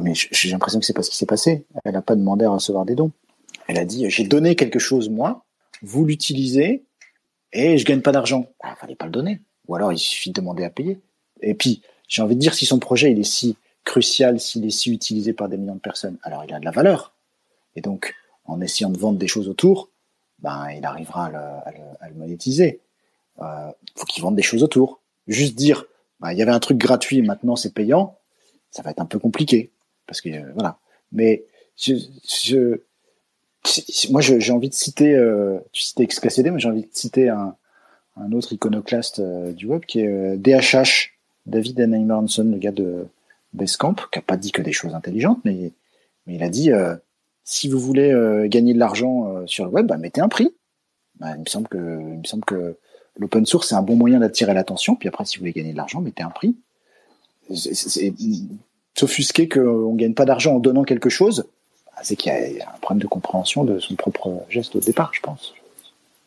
[0.00, 1.66] Mais j'ai l'impression que c'est pas ce qui s'est passé.
[1.84, 3.12] Elle n'a pas demandé à recevoir des dons.
[3.66, 5.44] Elle a dit j'ai donné quelque chose moi,
[5.82, 6.84] vous l'utilisez
[7.52, 8.46] et je gagne pas d'argent.
[8.62, 9.40] Il ah, fallait pas le donner.
[9.68, 11.00] Ou alors il suffit de demander à payer.
[11.40, 14.70] Et puis, j'ai envie de dire, si son projet il est si crucial, s'il est
[14.70, 17.14] si utilisé par des millions de personnes, alors il a de la valeur.
[17.76, 19.90] Et donc, en essayant de vendre des choses autour,
[20.40, 21.38] ben, il arrivera à le,
[22.00, 22.80] à le, monétiser.
[23.40, 25.00] Euh, faut qu'il vende des choses autour.
[25.26, 25.84] Juste dire,
[26.20, 28.18] ben, il y avait un truc gratuit, maintenant c'est payant,
[28.70, 29.70] ça va être un peu compliqué.
[30.06, 30.78] Parce que, euh, voilà.
[31.12, 31.44] Mais,
[31.76, 32.80] je, je
[34.10, 37.56] moi, j'ai envie de citer, euh, tu citais XKCD, mais j'ai envie de citer un,
[38.16, 40.86] un autre iconoclaste euh, du web qui est DHH, euh,
[41.46, 43.06] David Anheimer Hanson, le gars de
[43.52, 45.72] Basecamp, qui a pas dit que des choses intelligentes, mais,
[46.26, 46.96] mais il a dit euh,
[47.46, 48.12] si vous voulez
[48.48, 50.54] gagner de l'argent sur le web, bah, mettez un prix.
[51.20, 52.76] Bah, il me semble que, il me semble que
[53.16, 54.96] l'open source c'est un bon moyen d'attirer l'attention.
[54.96, 56.56] Puis après, si vous voulez gagner de l'argent, mettez un prix.
[58.94, 61.46] S'offusquer qu'on gagne pas d'argent en donnant quelque chose,
[61.86, 65.12] bah, c'est qu'il y a un problème de compréhension de son propre geste au départ,
[65.14, 65.54] je pense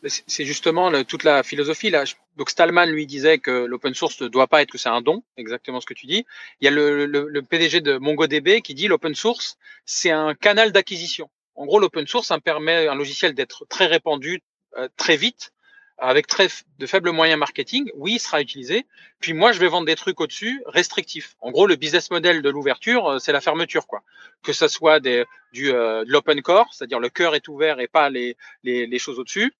[0.08, 2.04] c'est justement toute la philosophie là.
[2.36, 5.22] Donc Stallman lui disait que l'open source ne doit pas être que c'est un don,
[5.36, 6.24] exactement ce que tu dis.
[6.60, 10.34] Il y a le, le, le PDG de MongoDB qui dit l'open source c'est un
[10.34, 11.30] canal d'acquisition.
[11.54, 14.42] En gros, l'open source ça permet un logiciel d'être très répandu
[14.76, 15.52] euh, très vite
[15.98, 17.90] avec très de faibles moyens marketing.
[17.94, 18.86] Oui, il sera utilisé.
[19.20, 21.36] Puis moi, je vais vendre des trucs au-dessus restrictifs.
[21.40, 24.02] En gros, le business model de l'ouverture, euh, c'est la fermeture, quoi.
[24.42, 27.88] Que ça soit des, du euh, de l'open core, c'est-à-dire le cœur est ouvert et
[27.88, 29.52] pas les, les, les choses au-dessus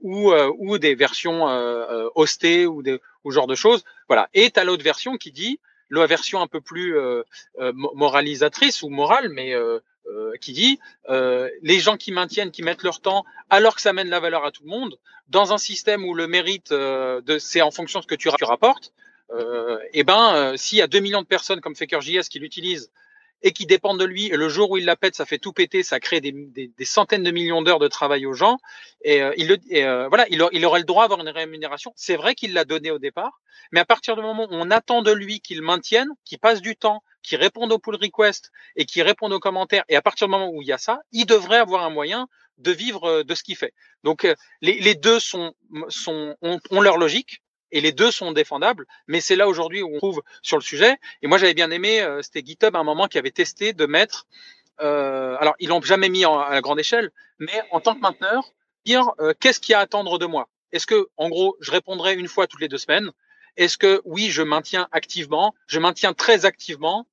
[0.00, 3.84] ou, euh, ou des versions euh, hostées ou des, ou genre de choses.
[4.08, 4.28] Voilà.
[4.34, 5.58] Et tu as l'autre version qui dit,
[5.90, 7.22] la version un peu plus euh,
[7.58, 9.80] euh, moralisatrice ou morale, mais euh,
[10.40, 14.20] qui dit les gens qui maintiennent, qui mettent leur temps, alors que ça mène la
[14.20, 18.00] valeur à tout le monde, dans un système où le mérite de c'est en fonction
[18.00, 18.92] de ce que tu, rapportes.
[19.32, 22.90] et eh ben, s'il y a 2 millions de personnes comme FakerJS qui l'utilisent
[23.42, 24.26] et qui dépendent de lui.
[24.26, 26.68] Et le jour où il la pète, ça fait tout péter, ça crée des, des,
[26.68, 28.56] des centaines de millions d'heures de travail aux gens.
[29.02, 31.92] Et, euh, il, euh, voilà, il, aurait le droit d'avoir une rémunération.
[31.94, 35.02] C'est vrai qu'il l'a donné au départ, mais à partir du moment où on attend
[35.02, 39.02] de lui qu'il maintienne, qu'il passe du temps, qu'il réponde aux pull requests et qu'il
[39.02, 41.58] réponde aux commentaires, et à partir du moment où il y a ça, il devrait
[41.58, 43.74] avoir un moyen de vivre euh, de ce qu'il fait.
[44.04, 44.26] Donc
[44.60, 45.54] les, les deux sont,
[45.88, 47.42] sont, ont, ont leur logique
[47.74, 50.96] et les deux sont défendables, mais c'est là aujourd'hui où on trouve sur le sujet.
[51.22, 53.84] Et moi, j'avais bien aimé, euh, c'était GitHub à un moment qui avait testé de
[53.84, 54.26] mettre,
[54.80, 57.10] euh, alors ils l'ont jamais mis à la grande échelle,
[57.40, 58.44] mais en tant que mainteneur,
[58.86, 60.48] dire euh, qu'est-ce qu'il y a à attendre de moi?
[60.70, 63.10] Est-ce que, en gros, je répondrai une fois toutes les deux semaines?
[63.56, 67.06] Est-ce que oui, je maintiens activement, je maintiens très activement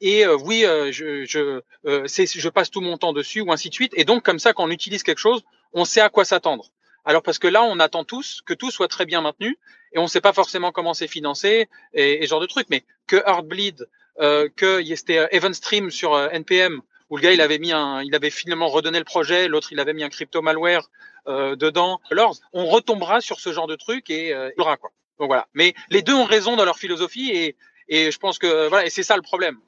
[0.00, 3.92] et oui, je, je, je passe tout mon temps dessus ou ainsi de suite.
[3.96, 5.42] Et donc comme ça, quand on utilise quelque chose,
[5.72, 6.73] on sait à quoi s'attendre.
[7.04, 9.58] Alors parce que là, on attend tous que tout soit très bien maintenu
[9.92, 12.68] et on ne sait pas forcément comment c'est financé et, et, genre de trucs.
[12.70, 13.86] Mais que Heartbleed,
[14.20, 18.02] euh, que c'était euh, Evenstream sur euh, NPM où le gars il avait mis un,
[18.02, 20.88] il avait finalement redonné le projet, l'autre il avait mis un crypto malware
[21.28, 22.00] euh, dedans.
[22.10, 24.90] Alors on retombera sur ce genre de trucs et euh, il y aura quoi.
[25.18, 25.46] Donc voilà.
[25.54, 27.56] Mais les deux ont raison dans leur philosophie et,
[27.88, 29.58] et je pense que voilà et c'est ça le problème.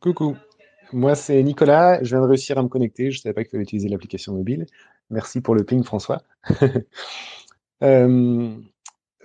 [0.00, 0.36] Coucou.
[0.92, 1.98] Moi, c'est Nicolas.
[2.02, 3.10] Je viens de réussir à me connecter.
[3.10, 4.66] Je ne savais pas qu'il fallait utiliser l'application mobile.
[5.10, 6.22] Merci pour le ping, François.
[7.82, 8.56] euh,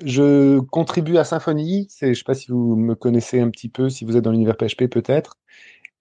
[0.03, 1.87] je contribue à Symfony.
[1.99, 4.31] Je ne sais pas si vous me connaissez un petit peu, si vous êtes dans
[4.31, 5.37] l'univers PHP peut-être.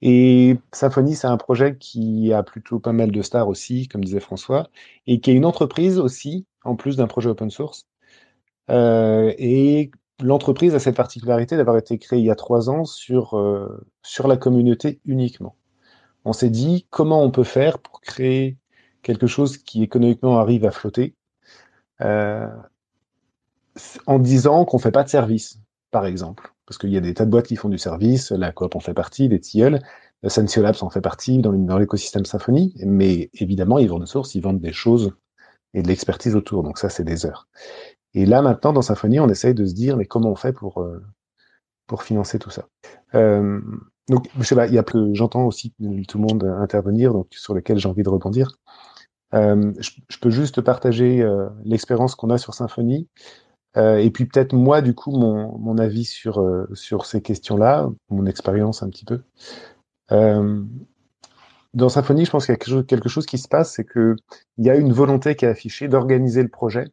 [0.02, 4.20] Et Symfony, c'est un projet qui a plutôt pas mal de stars aussi, comme disait
[4.20, 4.68] François,
[5.06, 7.86] et qui est une entreprise aussi, en plus d'un projet open source.
[8.70, 9.90] Euh, et
[10.22, 14.28] l'entreprise a cette particularité d'avoir été créée il y a trois ans sur, euh, sur
[14.28, 15.56] la communauté uniquement.
[16.24, 18.58] On s'est dit comment on peut faire pour créer
[19.02, 21.14] quelque chose qui économiquement arrive à flotter,
[22.00, 22.48] euh,
[24.06, 25.60] en disant qu'on fait pas de service,
[25.90, 26.52] par exemple.
[26.66, 28.80] Parce qu'il y a des tas de boîtes qui font du service, la coop en
[28.80, 29.80] fait partie, les tilleuls,
[30.28, 34.42] Sensio Labs en fait partie dans, l'écosystème Symfony, mais évidemment, ils vendent de source, ils
[34.42, 35.12] vendent des choses
[35.72, 37.48] et de l'expertise autour, donc ça, c'est des heures.
[38.14, 40.82] Et là, maintenant, dans Symfony, on essaye de se dire, mais comment on fait pour,
[40.82, 41.02] euh,
[41.86, 42.68] pour financer tout ça?
[43.14, 43.60] Euh,
[44.08, 45.72] Donc, je sais pas, il y j'entends aussi
[46.08, 48.58] tout le monde intervenir, donc sur lequel j'ai envie de rebondir.
[49.34, 53.08] Euh, je, je, peux juste partager euh, l'expérience qu'on a sur Symfony.
[53.76, 57.88] Euh, et puis peut-être moi, du coup, mon, mon avis sur, euh, sur ces questions-là,
[58.08, 59.22] mon expérience un petit peu.
[60.10, 60.62] Euh,
[61.72, 63.84] dans Symfony, je pense qu'il y a quelque chose, quelque chose qui se passe, c'est
[63.84, 64.16] qu'il
[64.58, 66.88] y a une volonté qui est affichée d'organiser le projet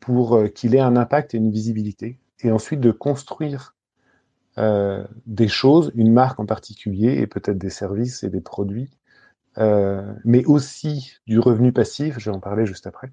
[0.00, 3.74] pour qu'il ait un impact et une visibilité, et ensuite de construire
[4.58, 8.90] euh, des choses, une marque en particulier, et peut-être des services et des produits,
[9.58, 13.10] euh, mais aussi du revenu passif, je vais en parler juste après,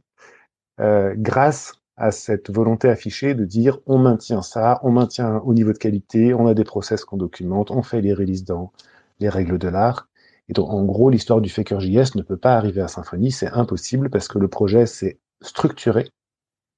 [0.80, 5.74] euh, grâce à cette volonté affichée de dire on maintient ça, on maintient au niveau
[5.74, 8.72] de qualité, on a des process qu'on documente, on fait les releases dans
[9.20, 10.08] les règles de l'art.
[10.48, 14.10] Et donc, en gros, l'histoire du FakerJS ne peut pas arriver à Symfony, c'est impossible
[14.10, 16.10] parce que le projet s'est structuré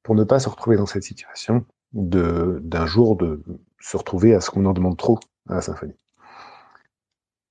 [0.03, 3.43] pour ne pas se retrouver dans cette situation d'un jour de
[3.79, 5.93] se retrouver à ce qu'on en demande trop à Symfony.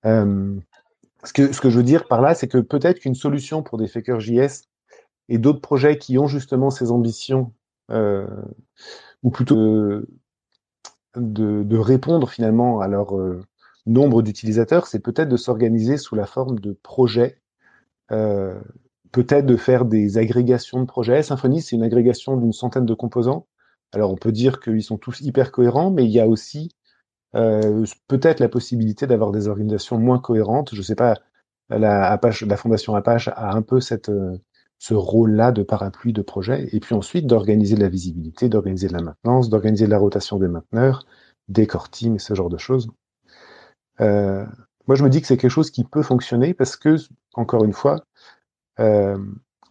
[0.07, 0.59] Euh,
[1.25, 3.79] ce que, ce que je veux dire par là, c'est que peut-être qu'une solution pour
[3.79, 4.65] des FakerJS
[5.29, 7.53] et d'autres projets qui ont justement ces ambitions,
[7.91, 8.27] euh,
[9.23, 10.09] ou plutôt de,
[11.17, 13.43] de, de, répondre finalement à leur euh,
[13.87, 17.41] nombre d'utilisateurs, c'est peut-être de s'organiser sous la forme de projets,
[18.13, 18.59] euh,
[19.13, 21.23] peut-être de faire des agrégations de projets.
[21.23, 23.47] Symfony, c'est une agrégation d'une centaine de composants.
[23.93, 26.71] Alors on peut dire qu'ils sont tous hyper cohérents, mais il y a aussi
[27.33, 30.75] peut-être la possibilité d'avoir des organisations moins cohérentes.
[30.75, 31.17] Je sais pas,
[31.79, 34.37] la, Apache, la fondation Apache a un peu cette, euh,
[34.79, 38.95] ce rôle-là de parapluie de projet, et puis ensuite d'organiser de la visibilité, d'organiser de
[38.95, 41.05] la maintenance, d'organiser de la rotation des mainteneurs,
[41.49, 42.89] des core teams, ce genre de choses.
[44.01, 44.45] Euh,
[44.87, 46.97] moi, je me dis que c'est quelque chose qui peut fonctionner parce que,
[47.35, 48.05] encore une fois,
[48.81, 49.19] euh,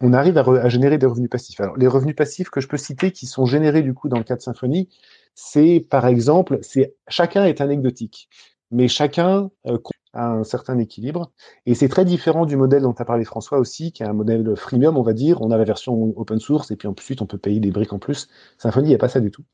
[0.00, 1.60] on arrive à, à, générer des revenus passifs.
[1.60, 4.24] Alors, les revenus passifs que je peux citer qui sont générés du coup dans le
[4.24, 4.88] cas de Symfony,
[5.34, 8.28] c'est par exemple, c'est chacun est anecdotique,
[8.70, 9.78] mais chacun euh,
[10.12, 11.32] a un certain équilibre.
[11.66, 14.56] Et c'est très différent du modèle dont a parlé François aussi, qui est un modèle
[14.56, 15.40] freemium, on va dire.
[15.42, 17.98] On a la version open source et puis ensuite on peut payer des briques en
[17.98, 18.28] plus.
[18.58, 19.44] Symfony, il n'y a pas ça du tout.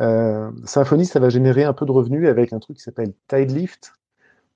[0.00, 3.92] Euh, Symfony, ça va générer un peu de revenus avec un truc qui s'appelle Tidelift.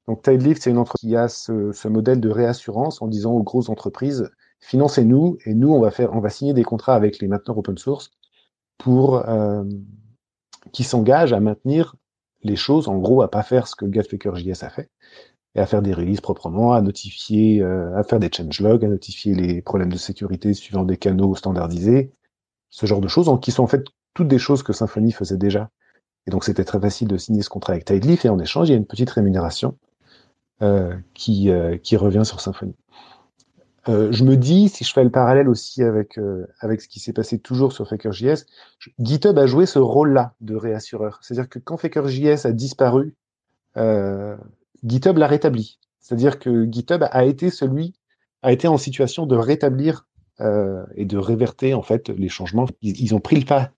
[0.07, 3.69] Donc Tidelift, c'est une entreprise qui a ce, modèle de réassurance en disant aux grosses
[3.69, 4.31] entreprises
[4.61, 7.77] financez-nous et nous on va faire, on va signer des contrats avec les mainteneurs open
[7.79, 8.11] source
[8.79, 9.65] pour euh,
[10.73, 11.97] qui s'engage à maintenir
[12.43, 14.91] les choses, en gros, à pas faire ce que JS a fait,
[15.55, 19.35] et à faire des releases proprement, à notifier, euh, à faire des changelogs, à notifier
[19.35, 22.13] les problèmes de sécurité suivant des canaux standardisés,
[22.71, 25.71] ce genre de choses, qui sont en fait toutes des choses que Symfony faisait déjà.
[26.27, 28.73] Et donc c'était très facile de signer ce contrat avec Tideleaf, et en échange, il
[28.73, 29.77] y a une petite rémunération
[30.63, 32.75] euh, qui, euh, qui revient sur Symfony.
[33.89, 37.01] Euh, je me dis, si je fais le parallèle aussi avec euh, avec ce qui
[37.01, 38.47] s'est passé toujours sur FakerJS,
[39.01, 41.19] GitHub a joué ce rôle-là de réassureur.
[41.23, 43.17] C'est-à-dire que quand FakerJS a disparu,
[43.77, 44.37] euh,
[44.85, 45.79] GitHub l'a rétabli.
[46.01, 47.95] C'est-à-dire que GitHub a été celui,
[48.43, 50.07] a été en situation de rétablir
[50.41, 52.67] euh, et de réverter en fait les changements.
[52.83, 53.71] Ils, ont pris le pas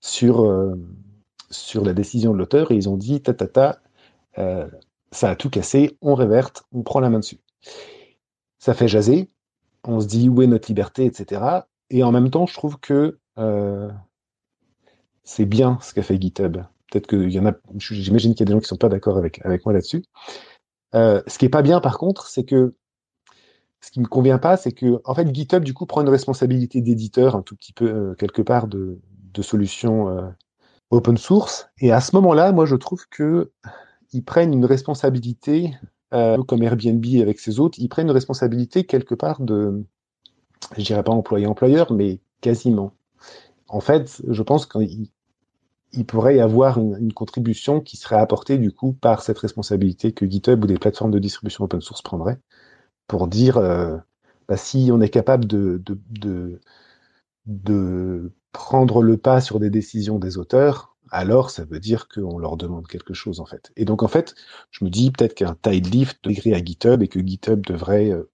[0.00, 0.74] sur euh,
[1.50, 3.80] sur la décision de l'auteur et ils ont dit ta ta ta,
[5.12, 7.38] ça a tout cassé, on réverte, on prend la main dessus
[8.60, 9.30] ça fait jaser.
[9.84, 11.42] On se dit où est notre liberté, etc.
[11.88, 13.90] Et en même temps, je trouve que euh,
[15.24, 16.58] c'est bien ce qu'a fait GitHub.
[16.92, 17.30] Peut-être qu'il
[17.78, 20.04] j'imagine qu'il y a des gens qui sont pas d'accord avec, moi là-dessus.
[20.94, 22.74] Euh, ce qui est pas bien, par contre, c'est que
[23.80, 26.82] ce qui me convient pas, c'est que en fait GitHub du coup prend une responsabilité
[26.82, 28.98] d'éditeur un tout petit peu euh, quelque part de,
[29.32, 30.32] de solutions
[30.90, 31.70] open source.
[31.78, 33.52] Et à ce moment-là, moi je trouve que
[34.12, 35.72] ils prennent une responsabilité
[36.12, 39.84] euh, comme Airbnb avec ses autres, ils prennent une responsabilité quelque part de,
[40.76, 42.92] je dirais pas employé-employeur, mais quasiment.
[43.68, 45.10] En fait, je pense qu'il
[45.92, 50.12] il pourrait y avoir une, une, contribution qui serait apportée du coup par cette responsabilité
[50.12, 52.38] que GitHub ou des plateformes de distribution open source prendraient
[53.08, 53.96] pour dire euh,
[54.48, 56.60] bah, si on est capable de, de, de,
[57.46, 62.56] de prendre le pas sur des décisions des auteurs, alors ça veut dire qu'on leur
[62.56, 63.72] demande quelque chose en fait.
[63.76, 64.34] Et donc en fait,
[64.70, 68.30] je me dis peut-être qu'un Tidelift écrit à GitHub et que GitHub devrait euh,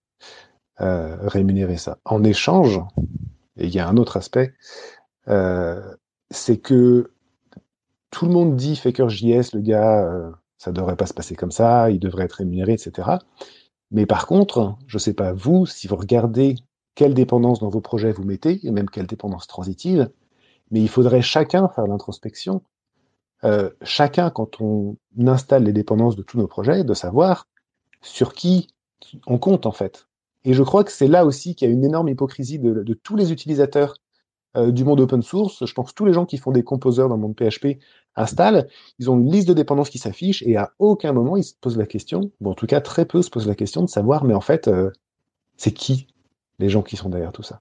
[0.81, 1.99] euh, rémunérer ça.
[2.05, 2.81] En échange,
[3.57, 4.55] et il y a un autre aspect,
[5.29, 5.95] euh,
[6.31, 7.13] c'est que
[8.11, 11.99] tout le monde dit FakerJS, le gars, ça devrait pas se passer comme ça, il
[11.99, 13.19] devrait être rémunéré, etc.
[13.91, 16.57] Mais par contre, je sais pas vous, si vous regardez
[16.95, 20.11] quelle dépendance dans vos projets vous mettez, et même quelle dépendance transitive,
[20.71, 22.63] mais il faudrait chacun faire l'introspection.
[23.45, 27.47] Euh, chacun, quand on installe les dépendances de tous nos projets, de savoir
[28.03, 28.69] sur qui
[29.27, 30.09] on compte en fait.
[30.45, 33.17] Et je crois que c'est là aussi qu'il y a une énorme hypocrisie de, tous
[33.17, 33.97] les utilisateurs
[34.57, 35.65] euh, du monde open source.
[35.67, 37.79] Je pense que tous les gens qui font des composeurs dans le monde PHP
[38.15, 41.55] installent, ils ont une liste de dépendances qui s'affiche et à aucun moment ils se
[41.61, 44.25] posent la question, bon en tout cas très peu se posent la question de savoir,
[44.25, 44.91] mais en fait, euh,
[45.57, 46.07] c'est qui
[46.59, 47.61] les gens qui sont derrière tout ça.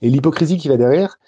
[0.00, 1.18] Et l'hypocrisie qui va derrière,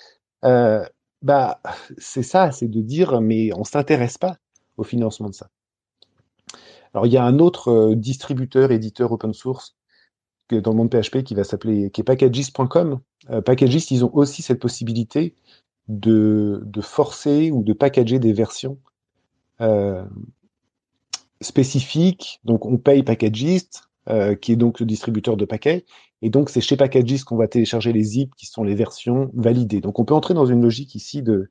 [1.22, 1.60] bah,
[1.98, 4.36] c'est ça, c'est de dire, mais on s'intéresse pas
[4.76, 5.48] au financement de ça.
[6.94, 9.76] Alors, il y a un autre euh, distributeur, éditeur open source
[10.60, 13.00] dans le monde PHP qui va s'appeler, qui est Packagist.com.
[13.30, 15.34] Euh, Packagist, ils ont aussi cette possibilité
[15.88, 18.78] de, de forcer ou de packager des versions
[19.60, 20.04] euh,
[21.40, 22.40] spécifiques.
[22.44, 25.84] Donc, on paye Packagist, euh, qui est donc le distributeur de paquets.
[26.22, 29.80] Et donc, c'est chez Packagist qu'on va télécharger les zips qui sont les versions validées.
[29.80, 31.50] Donc, on peut entrer dans une logique ici de,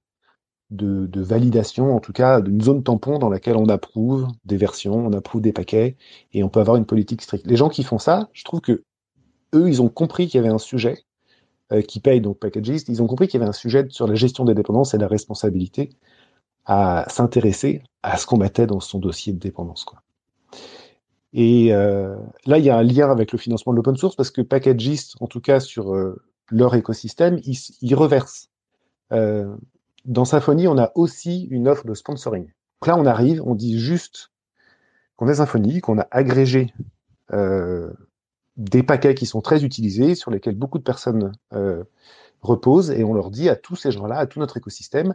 [0.72, 4.96] de, de validation, en tout cas d'une zone tampon dans laquelle on approuve des versions,
[4.96, 5.98] on approuve des paquets,
[6.34, 7.46] et on peut avoir une politique stricte.
[7.46, 8.84] Les gens qui font ça, je trouve que
[9.54, 11.04] eux, ils ont compris qu'il y avait un sujet
[11.74, 14.16] euh, qui paye donc Packagist, ils ont compris qu'il y avait un sujet sur la
[14.16, 15.90] gestion des dépendances et la responsabilité
[16.66, 19.84] à s'intéresser à ce qu'on mettait dans son dossier de dépendance.
[19.84, 20.02] Quoi.
[21.34, 22.16] Et euh,
[22.46, 25.16] là, il y a un lien avec le financement de l'open source parce que Packagist,
[25.22, 28.50] en tout cas sur euh, leur écosystème, ils, ils reversent.
[29.14, 29.56] Euh,
[30.06, 32.46] dans Symfony, on a aussi une offre de sponsoring.
[32.46, 34.32] Donc là, on arrive, on dit juste
[35.16, 36.74] qu'on est Symfony, qu'on a agrégé
[37.32, 37.92] euh,
[38.58, 41.32] des paquets qui sont très utilisés, sur lesquels beaucoup de personnes
[42.42, 45.14] reposent, et on leur dit à tous ces gens-là, à tout notre écosystème,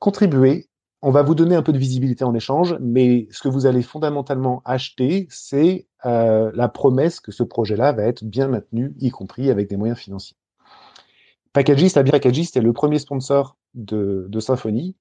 [0.00, 0.69] contribuez
[1.02, 3.82] on va vous donner un peu de visibilité en échange, mais ce que vous allez
[3.82, 9.50] fondamentalement acheter, c'est euh, la promesse que ce projet-là va être bien maintenu, y compris
[9.50, 10.36] avec des moyens financiers.
[11.52, 14.94] Packagist, bien Packagist est le premier sponsor de, de Symfony.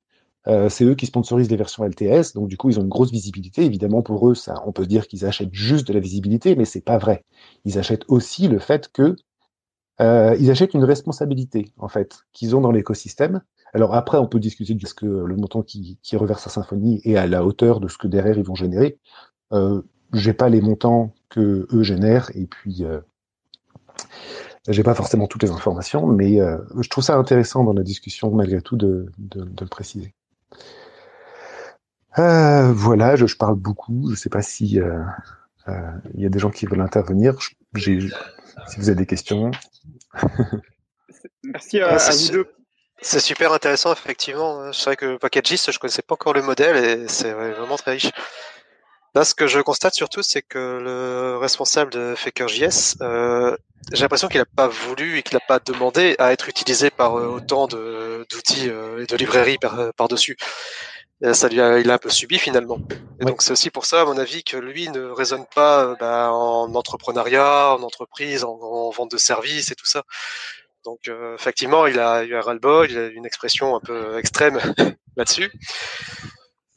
[0.48, 3.12] Euh, c'est eux qui sponsorisent les versions LTS, donc du coup ils ont une grosse
[3.12, 3.66] visibilité.
[3.66, 6.82] Évidemment pour eux, ça, on peut dire qu'ils achètent juste de la visibilité, mais c'est
[6.84, 7.26] pas vrai.
[7.66, 9.18] Ils achètent aussi le fait que
[10.02, 13.42] euh, ils achètent une responsabilité en fait qu'ils ont dans l'écosystème
[13.74, 17.02] alors après, on peut discuter de ce que le montant qui, qui, reverse à Symphonie
[17.04, 18.98] est à la hauteur de ce que derrière ils vont générer.
[19.54, 19.82] Euh,
[20.14, 23.00] j'ai pas les montants que eux génèrent et puis euh,
[24.68, 28.32] j'ai pas forcément toutes les informations, mais euh, je trouve ça intéressant dans la discussion
[28.32, 30.14] malgré tout de, de, de le préciser.
[32.18, 34.10] Euh, voilà, je, je, parle beaucoup.
[34.10, 35.00] Je sais pas si euh,
[35.68, 37.36] euh, il y a des gens qui veulent intervenir.
[37.76, 38.00] J'ai,
[38.68, 39.52] si vous avez des questions.
[41.44, 42.54] Merci à, à vous deux
[43.02, 44.72] C'est super intéressant, effectivement.
[44.74, 48.12] C'est vrai que Packagist, je connaissais pas encore le modèle et c'est vraiment très riche.
[49.16, 53.58] Là, ce que je constate surtout, c'est que le responsable de FakerJS, euh,
[53.92, 57.18] j'ai l'impression qu'il n'a pas voulu et qu'il n'a pas demandé à être utilisé par
[57.18, 59.58] euh, autant d'outils euh, et de librairies
[59.98, 60.38] par-dessus.
[61.34, 62.80] Ça lui a, il a un peu subi finalement.
[63.22, 66.32] Et donc c'est aussi pour ça, à mon avis, que lui ne raisonne pas bah,
[66.32, 70.04] en entrepreneuriat, en entreprise, en, vente de services et tout ça.
[70.86, 74.60] Donc effectivement, il a eu un ras-le-bol, il a une expression un peu extrême
[75.18, 75.52] là-dessus.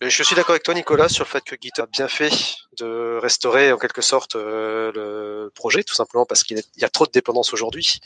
[0.05, 3.21] Je suis d'accord avec toi, Nicolas, sur le fait que GitHub a bien fait de
[3.23, 7.13] restaurer en quelque sorte euh, le projet, tout simplement parce qu'il y a trop de
[7.13, 8.01] dépendance aujourd'hui.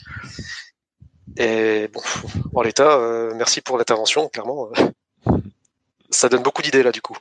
[1.37, 2.01] Et bon,
[2.53, 4.69] en l'état, euh, merci pour l'intervention, clairement.
[6.07, 7.17] Euh, ça donne beaucoup d'idées là, du coup.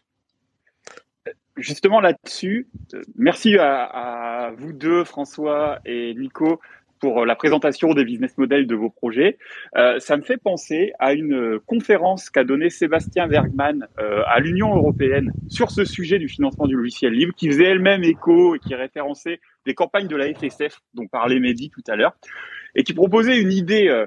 [1.56, 2.68] Justement là-dessus,
[3.16, 6.60] merci à, vous deux, François et Nico,
[7.00, 9.38] pour la présentation des business models de vos projets.
[9.76, 14.74] Euh, ça me fait penser à une conférence qu'a donnée Sébastien Bergman euh, à l'Union
[14.74, 18.74] européenne sur ce sujet du financement du logiciel libre, qui faisait elle-même écho et qui
[18.74, 22.16] référençait des campagnes de la FSF dont parlait Mehdi tout à l'heure,
[22.74, 24.06] et qui proposait une idée euh,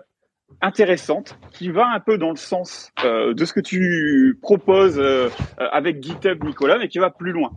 [0.61, 5.29] intéressante qui va un peu dans le sens euh, de ce que tu proposes euh,
[5.57, 7.51] avec GitHub, Nicolas, mais qui va plus loin.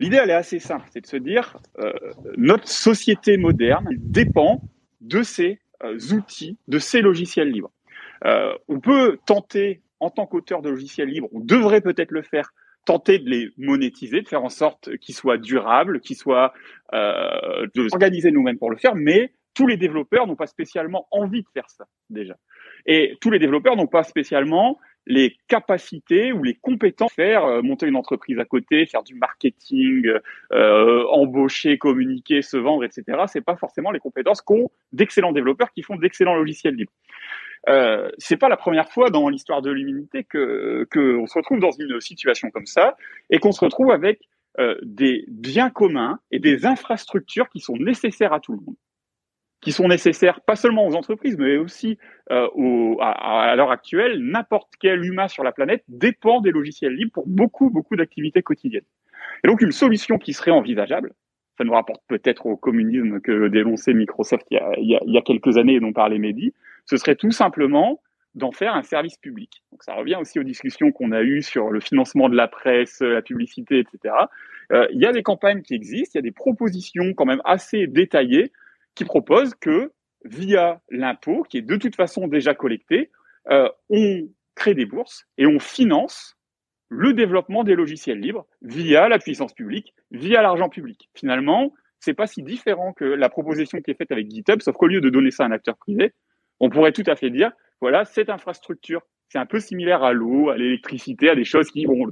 [0.00, 1.92] L'idée, elle est assez simple, c'est de se dire, euh,
[2.36, 4.60] notre société moderne dépend
[5.00, 7.70] de ces euh, outils, de ces logiciels libres.
[8.24, 12.52] Euh, on peut tenter, en tant qu'auteur de logiciels libres, on devrait peut-être le faire,
[12.84, 16.52] tenter de les monétiser, de faire en sorte qu'ils soient durables, qu'ils soient,
[16.92, 21.42] euh, de s'organiser nous-mêmes pour le faire, mais tous les développeurs n'ont pas spécialement envie
[21.42, 22.36] de faire ça déjà.
[22.86, 27.86] Et tous les développeurs n'ont pas spécialement les capacités ou les compétences faire euh, monter
[27.86, 30.10] une entreprise à côté, faire du marketing,
[30.52, 33.24] euh, embaucher, communiquer, se vendre, etc.
[33.26, 36.92] C'est pas forcément les compétences qu'ont d'excellents développeurs qui font d'excellents logiciels libres.
[37.68, 41.70] Euh, c'est pas la première fois dans l'histoire de l'humanité que qu'on se retrouve dans
[41.70, 42.96] une situation comme ça
[43.30, 44.20] et qu'on se retrouve avec
[44.58, 48.76] euh, des biens communs et des infrastructures qui sont nécessaires à tout le monde
[49.64, 51.98] qui sont nécessaires pas seulement aux entreprises, mais aussi
[52.30, 56.92] euh, au, à, à l'heure actuelle, n'importe quel humain sur la planète dépend des logiciels
[56.92, 58.84] libres pour beaucoup, beaucoup d'activités quotidiennes.
[59.42, 61.14] Et donc une solution qui serait envisageable,
[61.56, 65.00] ça nous rapporte peut-être au communisme que dénonçait Microsoft il y a, il y a,
[65.06, 66.52] il y a quelques années et dont parlait Mehdi,
[66.84, 68.02] ce serait tout simplement
[68.34, 69.62] d'en faire un service public.
[69.72, 73.00] Donc ça revient aussi aux discussions qu'on a eues sur le financement de la presse,
[73.00, 74.14] la publicité, etc.
[74.72, 77.40] Euh, il y a des campagnes qui existent, il y a des propositions quand même
[77.46, 78.52] assez détaillées
[78.94, 79.92] qui propose que
[80.24, 83.10] via l'impôt, qui est de toute façon déjà collecté,
[83.50, 86.36] euh, on crée des bourses et on finance
[86.88, 91.10] le développement des logiciels libres via la puissance publique, via l'argent public.
[91.14, 94.86] Finalement, c'est pas si différent que la proposition qui est faite avec GitHub, sauf qu'au
[94.86, 96.12] lieu de donner ça à un acteur privé,
[96.60, 100.50] on pourrait tout à fait dire, voilà, cette infrastructure, c'est un peu similaire à l'eau,
[100.50, 102.06] à l'électricité, à des choses qui, bon,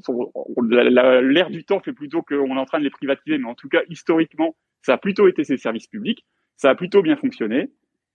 [0.60, 3.68] l'air du temps fait plutôt qu'on est en train de les privatiser, mais en tout
[3.68, 6.24] cas, historiquement, ça a plutôt été ces services publics
[6.62, 7.70] ça a plutôt bien fonctionné.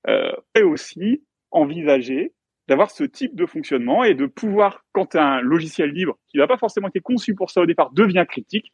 [0.08, 1.22] Euh, et aussi
[1.52, 2.34] envisager
[2.70, 6.58] d'avoir ce type de fonctionnement et de pouvoir, quand un logiciel libre qui n'a pas
[6.58, 8.72] forcément été conçu pour ça au départ devient critique,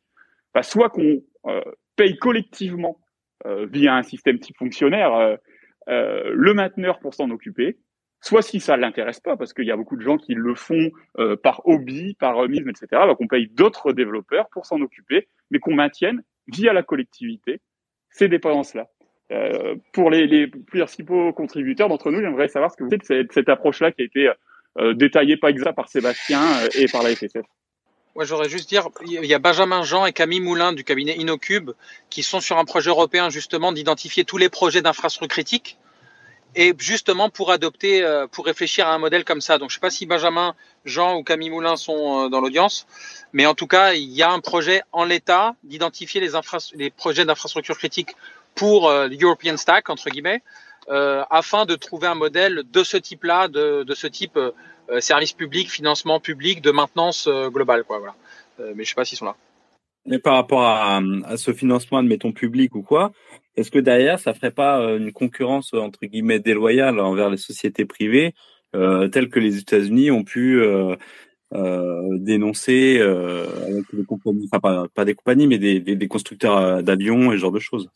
[0.53, 1.61] bah, soit qu'on euh,
[1.95, 2.99] paye collectivement
[3.47, 5.35] euh, via un système type fonctionnaire euh,
[5.89, 7.77] euh, le mainteneur pour s'en occuper,
[8.21, 10.91] soit si ça l'intéresse pas, parce qu'il y a beaucoup de gens qui le font
[11.17, 15.57] euh, par hobby, par remise, etc., bah, qu'on paye d'autres développeurs pour s'en occuper, mais
[15.57, 17.59] qu'on maintienne via la collectivité
[18.13, 18.87] ces dépendances-là.
[19.33, 23.29] Euh, pour les, les principaux contributeurs d'entre nous, j'aimerais savoir ce que vous pensez de
[23.31, 24.29] cette, approche-là qui a été
[24.77, 27.43] euh, détaillée pas exact par Sébastien euh, et par la FSF.
[28.15, 31.71] Ouais, j'aurais juste dire, il y a Benjamin Jean et Camille Moulin du cabinet Inocube
[32.11, 35.79] qui sont sur un projet européen justement d'identifier tous les projets d'infrastructures critiques
[36.55, 39.57] et justement pour adopter, pour réfléchir à un modèle comme ça.
[39.57, 40.53] Donc je sais pas si Benjamin
[40.85, 42.85] Jean ou Camille Moulin sont dans l'audience,
[43.31, 46.21] mais en tout cas il y a un projet en l'état d'identifier
[46.75, 48.15] les projets d'infrastructures critiques
[48.55, 50.41] pour euh, l'European Stack, entre guillemets,
[50.89, 54.51] euh, afin de trouver un modèle de ce type-là, de, ce type euh,
[54.99, 57.83] service public, financement public, de maintenance globale.
[57.83, 58.15] Quoi, voilà.
[58.75, 59.35] mais je sais pas s'ils sont là.
[60.05, 61.01] Mais par rapport à,
[61.37, 63.13] ce financement, admettons, public ou quoi,
[63.55, 68.33] est-ce que derrière, ça ferait pas une concurrence, entre guillemets, déloyale envers les sociétés privées,
[68.73, 70.61] telles que les États-Unis ont pu
[71.53, 73.01] dénoncer
[74.51, 77.89] enfin pas, des compagnies, mais des, des constructeurs d'avions et ce genre de choses?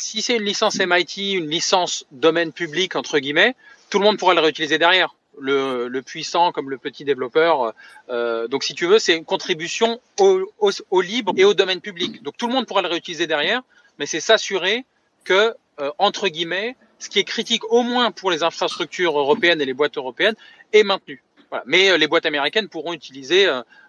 [0.00, 3.54] Si c'est une licence MIT, une licence domaine public entre guillemets,
[3.90, 5.14] tout le monde pourra le réutiliser derrière.
[5.38, 7.74] Le, puissant comme le petit développeur.
[8.08, 12.22] Euh, donc si tu veux, c'est une contribution au, libre et au domaine public.
[12.22, 13.60] Donc tout le monde pourra le réutiliser derrière,
[13.98, 14.86] mais c'est s'assurer
[15.24, 19.66] que euh, entre guillemets ce qui est critique au moins pour les infrastructures européennes et
[19.66, 20.36] les boîtes européennes
[20.72, 21.22] est maintenu.
[21.66, 23.46] Mais euh, les boîtes américaines pourront utiliser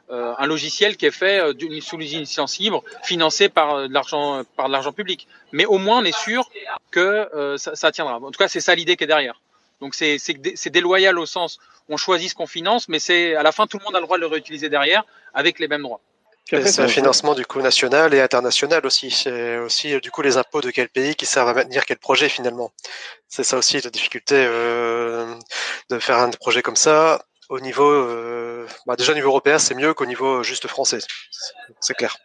[0.09, 1.41] euh, euh, un logiciel qui est fait
[1.81, 5.27] sous une licence libre, financé par de l'argent par de l'argent public.
[5.51, 6.49] Mais au moins, on est sûr
[6.91, 8.17] que ça, ça, tiendra.
[8.17, 9.41] En tout cas, c'est ça l'idée qui est derrière.
[9.81, 13.51] Donc c'est c'est déloyal au sens on choisit ce qu'on finance, mais c'est à la
[13.51, 15.03] fin tout le monde a le droit de le réutiliser derrière
[15.33, 16.01] avec les mêmes droits.
[16.49, 19.11] C'est un financement du coup national et international aussi.
[19.11, 22.29] C'est aussi du coup les impôts de quel pays qui servent à maintenir quel projet
[22.29, 22.71] finalement.
[23.27, 25.35] C'est ça aussi la difficulté euh,
[25.89, 29.75] de faire un projet comme ça au niveau euh, bah déjà au niveau européen c'est
[29.75, 30.99] mieux qu'au niveau juste français.
[31.79, 32.17] C'est clair.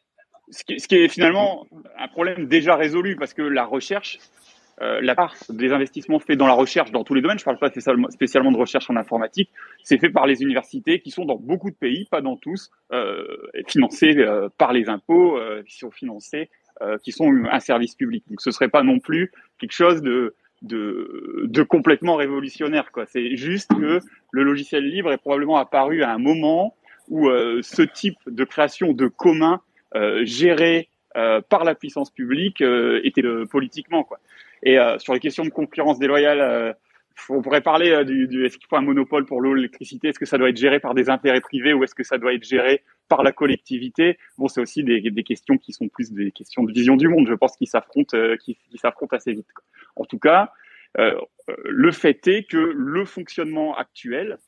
[0.51, 1.67] Ce qui, est finalement
[1.99, 4.19] un problème déjà résolu parce que la recherche
[4.81, 7.57] euh, la part des investissements faits dans la recherche, dans tous les domaines, je ne
[7.57, 7.71] parle pas
[8.11, 9.51] spécialement de recherche en informatique,
[9.85, 13.25] c'est fait par les universités qui sont dans beaucoup de pays, pas dans tous, euh,
[13.69, 16.49] financés euh, par les impôts, qui sont financés,
[16.81, 18.25] euh, qui sont un service public.
[18.29, 22.93] Donc ce serait pas non plus quelque chose de, de, de complètement révolutionnaire.
[22.93, 23.07] Quoi.
[23.07, 24.01] C'est juste que
[24.31, 26.75] le logiciel libre est probablement apparu à un moment
[27.09, 27.29] où
[27.63, 29.61] ce type de création de commun
[30.23, 34.19] géré par la puissance publique était politiquement quoi.
[34.63, 36.73] Et euh, sur les questions de concurrence déloyale, euh,
[37.29, 40.09] on pourrait parler euh, du, du est-ce qu'il faut un monopole pour l'eau, l'électricité?
[40.09, 42.33] Est-ce que ça doit être géré par des intérêts privés ou est-ce que ça doit
[42.33, 44.19] être géré par la collectivité?
[44.39, 47.27] Bon, c'est aussi des, des, questions qui sont plus des questions de vision du monde,
[47.29, 49.47] je pense, qui s'affrontent, qui, qui s'affrontent assez vite.
[49.97, 50.53] En tout cas,
[50.99, 51.15] euh,
[51.65, 54.39] le fait est que le fonctionnement actuel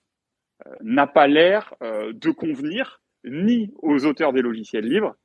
[0.80, 5.16] n'a pas l'air de convenir ni aux auteurs des logiciels libres,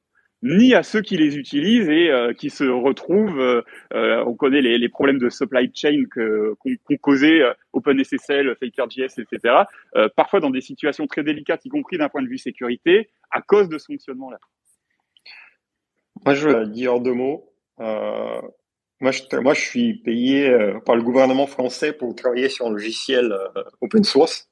[0.41, 3.39] ni à ceux qui les utilisent et euh, qui se retrouvent.
[3.39, 3.61] Euh,
[3.93, 7.43] euh, on connaît les, problèmes de supply chain qu'ont causé
[7.74, 9.63] OpenSSL, FakerJS, etc.
[10.15, 13.70] parfois dans des situations très délicates, y compris d'un point de vue sécurité, à cause
[13.70, 14.39] de ce fonctionnement-là.
[16.26, 17.51] Moi, je veux dire deux mots.
[19.02, 20.54] Moi, je, suis payé
[20.86, 23.34] par le gouvernement français pour travailler sur un logiciel
[23.82, 24.50] open source.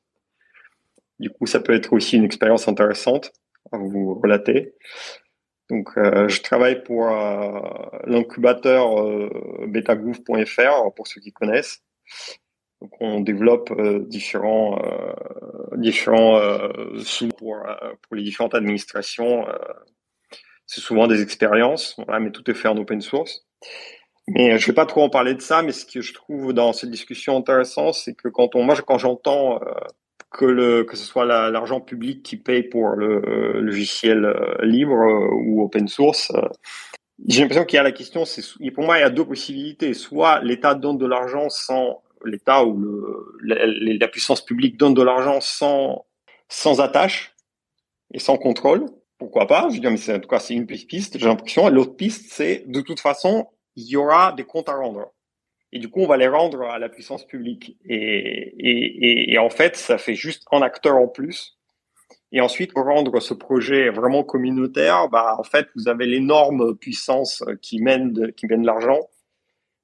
[1.19, 3.31] Du coup, ça peut être aussi une expérience intéressante
[3.71, 4.73] à vous relater.
[5.69, 7.59] Donc, euh, je travaille pour euh,
[8.05, 11.83] l'incubateur euh, betagouv.fr pour ceux qui connaissent.
[12.81, 14.79] Donc, on développe euh, différents
[15.75, 16.39] différents
[16.97, 17.57] sous pour
[18.11, 19.45] les différentes administrations.
[20.65, 23.45] c'est souvent des expériences, mais tout est fait en open source.
[24.29, 26.73] Mais je vais pas trop en parler de ça, mais ce que je trouve dans
[26.73, 29.59] cette discussion intéressant, c'est que quand on, moi, quand j'entends
[30.31, 34.95] que le que ce soit l'argent public qui paye pour le euh, logiciel euh, libre
[34.95, 36.31] euh, ou open source.
[37.27, 39.93] J'ai l'impression qu'il y a la question, c'est pour moi il y a deux possibilités.
[39.93, 45.39] Soit l'État donne de l'argent sans l'État ou le, la, puissance publique donne de l'argent
[45.41, 46.05] sans
[46.49, 47.33] sans attache
[48.13, 48.85] et sans contrôle.
[49.17, 49.67] Pourquoi pas?
[49.69, 51.17] Je veux dire, mais en tout cas c'est une piste.
[51.17, 51.67] J'ai l'impression.
[51.69, 53.47] L'autre piste, c'est de toute façon
[53.77, 55.13] il y aura des comptes à rendre
[55.71, 57.77] et du coup, on va les rendre à la puissance publique.
[57.85, 61.57] Et, en fait, ça fait juste un acteur en plus.
[62.31, 67.43] Et ensuite, pour rendre ce projet vraiment communautaire, bah, en fait, vous avez l'énorme puissance
[67.61, 68.99] qui mène de, qui mène l'argent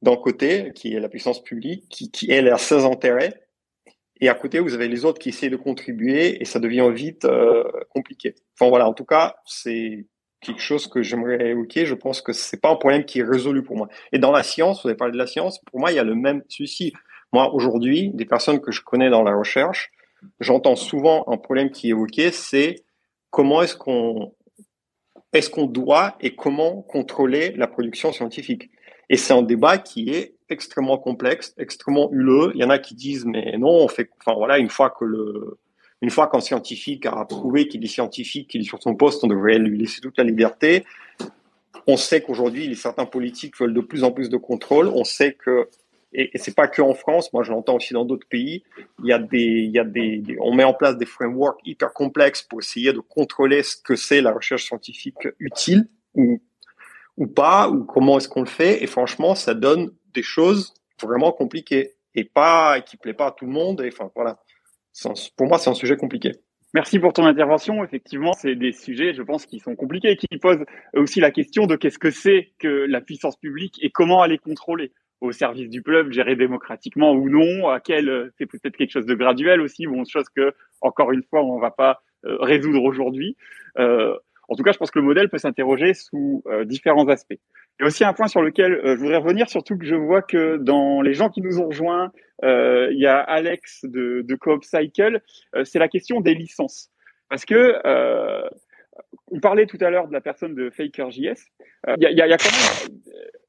[0.02, 3.42] d'un côté, qui est la puissance publique, qui, qui elle a ses intérêts.
[4.20, 7.26] Et à côté, vous avez les autres qui essaient de contribuer et ça devient vite
[7.26, 8.36] euh, compliqué.
[8.54, 10.06] Enfin voilà, en tout cas, c'est
[10.44, 11.86] quelque chose que j'aimerais évoquer.
[11.86, 13.90] Je pense que c'est pas un problème qui est résolu pour moi.
[14.12, 16.04] Et dans la science, vous avez parlé de la science, pour moi, il y a
[16.04, 16.94] le même souci.
[17.32, 19.92] Moi, aujourd'hui, des personnes que je connais dans la recherche,
[20.40, 22.76] j'entends souvent un problème qui est évoqué, c'est
[23.32, 24.34] comment est-ce qu'on
[25.34, 28.70] est-ce doit et comment contrôler la production scientifique.
[29.10, 32.52] Et c'est un débat qui est extrêmement complexe, extrêmement huleux.
[32.54, 35.06] Il y en a qui disent mais non, on fait, enfin voilà, une fois que
[35.06, 35.58] le
[36.04, 39.28] une fois qu'un scientifique a prouvé qu'il est scientifique, qu'il est sur son poste, on
[39.28, 40.84] devrait lui laisser toute la liberté.
[41.88, 44.90] On sait qu'aujourd'hui, certains politiques veulent de plus en plus de contrôle.
[44.90, 45.70] On sait que,
[46.12, 48.66] et, et c'est pas que en France, moi je l'entends aussi dans d'autres pays,
[49.00, 51.94] il y a des, il y a des, on met en place des frameworks hyper
[51.94, 56.42] complexes pour essayer de contrôler ce que c'est la recherche scientifique utile ou,
[57.16, 58.84] ou pas, ou comment est-ce qu'on le fait.
[58.84, 63.46] Et franchement, ça donne des choses vraiment compliquées et pas, qui plaît pas à tout
[63.46, 63.80] le monde.
[63.80, 64.38] Et enfin, voilà
[65.38, 66.32] pour moi, c'est un sujet compliqué.
[66.74, 67.84] Merci pour ton intervention.
[67.84, 70.64] Effectivement, c'est des sujets, je pense, qui sont compliqués et qui posent
[70.96, 74.92] aussi la question de qu'est-ce que c'est que la puissance publique et comment aller contrôler
[75.22, 79.14] au service du peuple, gérer démocratiquement ou non, à quel, c'est peut-être quelque chose de
[79.14, 83.38] graduel aussi, bon, chose que, encore une fois, on va pas euh, résoudre aujourd'hui.
[83.80, 84.16] Euh,
[84.50, 87.40] en tout cas, je pense que le modèle peut s'interroger sous euh, différents aspects.
[87.80, 89.96] Il y a aussi un point sur lequel euh, je voudrais revenir, surtout que je
[89.96, 92.12] vois que dans les gens qui nous ont rejoints,
[92.44, 95.22] euh, il y a Alex de, de Coop Cycle,
[95.64, 96.90] c'est la question des licences.
[97.30, 97.80] Parce que
[99.32, 101.50] on parlait tout à l'heure de la personne de FakerJS.
[101.98, 103.00] Il y, a, quand même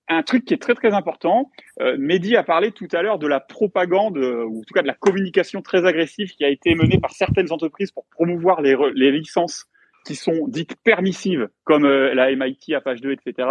[0.09, 1.51] un truc qui est très très important.
[1.81, 4.87] Euh, Mehdi a parlé tout à l'heure de la propagande, ou en tout cas de
[4.87, 9.11] la communication très agressive qui a été menée par certaines entreprises pour promouvoir les, les
[9.11, 9.66] licences
[10.07, 13.49] qui sont dites permissives, comme la MIT à page 2, etc.,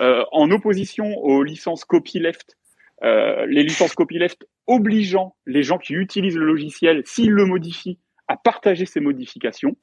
[0.00, 2.56] en opposition aux licences copyleft
[3.04, 8.36] euh, les licences copyleft obligeant les gens qui utilisent le logiciel, s'ils le modifient, à
[8.36, 9.76] partager ces modifications.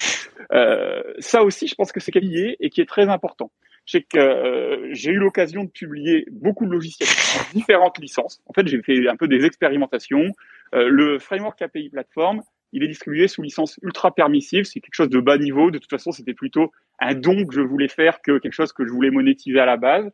[0.51, 3.51] Euh, ça aussi, je pense que c'est lié et qui est très important.
[3.88, 7.09] Sais que euh, j'ai eu l'occasion de publier beaucoup de logiciels
[7.53, 8.41] différentes licences.
[8.47, 10.32] En fait, j'ai fait un peu des expérimentations.
[10.74, 12.41] Euh, le framework API Platform,
[12.76, 14.65] il est distribué sous licence ultra permissive.
[14.65, 15.71] C'est quelque chose de bas niveau.
[15.71, 18.86] De toute façon, c'était plutôt un don que je voulais faire que quelque chose que
[18.86, 20.09] je voulais monétiser à la base.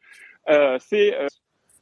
[0.50, 1.16] Euh, c'est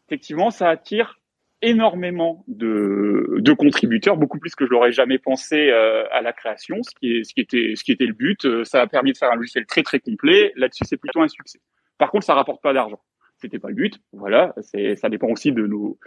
[0.07, 1.19] effectivement, ça attire
[1.61, 6.91] énormément de, contributeurs, beaucoup plus que je l'aurais jamais pensé euh, à la création, ce
[6.95, 8.45] qui, est, ce, qui était, ce qui était le but.
[8.45, 10.53] Euh, ça a permis de faire un logiciel très très complet.
[10.55, 11.59] Là-dessus, c'est plutôt un succès.
[11.97, 13.01] Par contre, ça rapporte pas d'argent.
[13.41, 13.99] C'était pas le but.
[14.11, 15.97] Voilà, c'est, ça dépend aussi de nos,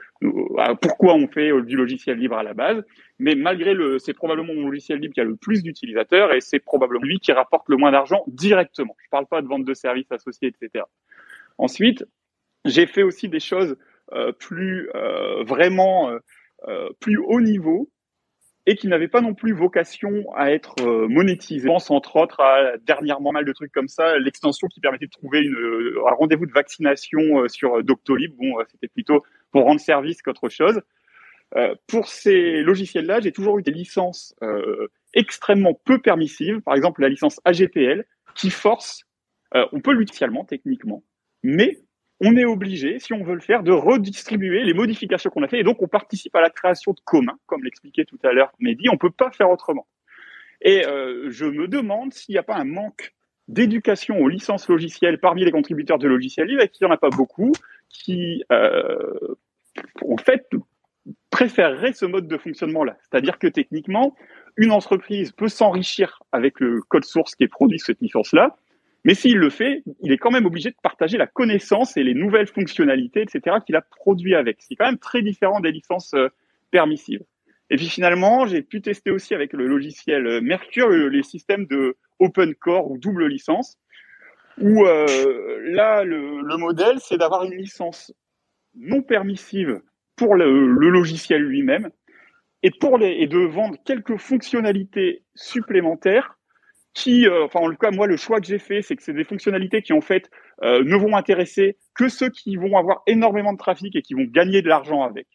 [0.81, 2.83] pourquoi on fait du logiciel libre à la base.
[3.19, 6.59] Mais malgré le, c'est probablement mon logiciel libre qui a le plus d'utilisateurs et c'est
[6.59, 8.95] probablement lui qui rapporte le moins d'argent directement.
[9.03, 10.85] Je parle pas de vente de services associés, etc.
[11.59, 12.05] Ensuite,
[12.65, 13.77] j'ai fait aussi des choses
[14.13, 16.11] euh, plus euh, vraiment
[16.69, 17.91] euh, plus haut niveau
[18.67, 20.75] et qui n'avait pas non plus vocation à être
[21.09, 21.63] monétisé.
[21.63, 25.11] Je pense entre autres à dernièrement mal de trucs comme ça, l'extension qui permettait de
[25.11, 25.57] trouver une,
[26.09, 28.37] un rendez-vous de vaccination sur Doctolib.
[28.37, 30.81] Bon, c'était plutôt pour rendre service qu'autre chose.
[31.57, 37.03] Euh, pour ces logiciels-là, j'ai toujours eu des licences euh, extrêmement peu permissives, par exemple
[37.03, 39.05] la licence AGPL, qui force,
[39.55, 41.05] euh, on peut l'utiliser techniquement,
[41.43, 41.79] mais
[42.25, 45.59] on est obligé, si on veut le faire, de redistribuer les modifications qu'on a fait.
[45.59, 48.89] Et donc, on participe à la création de communs, comme l'expliquait tout à l'heure Mehdi.
[48.89, 49.87] On peut pas faire autrement.
[50.61, 53.13] Et euh, je me demande s'il n'y a pas un manque
[53.49, 56.99] d'éducation aux licences logicielles parmi les contributeurs de logiciels libres, et qu'il n'y en a
[56.99, 57.51] pas beaucoup,
[57.89, 59.35] qui, euh,
[60.09, 60.49] en fait,
[61.31, 62.97] préféreraient ce mode de fonctionnement-là.
[63.01, 64.15] C'est-à-dire que techniquement,
[64.57, 68.57] une entreprise peut s'enrichir avec le code source qui est produit cette licence-là,
[69.05, 72.15] mais s'il le fait, il est quand même obligé de partager la connaissance et les
[72.15, 74.59] nouvelles fonctionnalités, etc., qu'il a produit avec.
[74.61, 76.29] C'est quand même très différent des licences euh,
[76.71, 77.23] permissives.
[77.71, 81.97] Et puis finalement, j'ai pu tester aussi avec le logiciel euh, Mercure les systèmes de
[82.21, 83.77] open core ou double licence,
[84.59, 88.13] où euh, là, le, le modèle, c'est d'avoir une licence
[88.75, 89.81] non permissive
[90.17, 91.91] pour le, le logiciel lui-même
[92.63, 96.39] et, pour les, et de vendre quelques fonctionnalités supplémentaires
[96.95, 99.15] qui, euh, enfin en tout cas moi le choix que j'ai fait, c'est que c'est
[99.15, 100.31] des fonctionnalités qui en fait
[100.63, 104.25] euh, ne vont intéresser que ceux qui vont avoir énormément de trafic et qui vont
[104.25, 105.27] gagner de l'argent avec.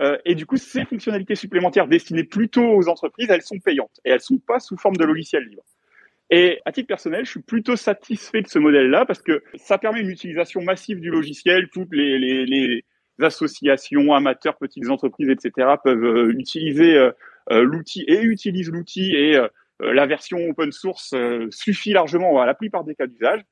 [0.00, 4.10] Euh, et du coup, ces fonctionnalités supplémentaires destinées plutôt aux entreprises, elles sont payantes et
[4.10, 5.64] elles sont pas sous forme de logiciel libre.
[6.30, 10.00] Et à titre personnel, je suis plutôt satisfait de ce modèle-là parce que ça permet
[10.00, 11.68] une utilisation massive du logiciel.
[11.72, 12.84] Toutes les, les, les
[13.20, 15.68] associations, amateurs, petites entreprises, etc.
[15.82, 17.10] peuvent utiliser
[17.50, 19.48] l'outil et utilisent l'outil et euh,
[19.80, 23.42] la version open source euh, suffit largement à la plupart des cas d'usage.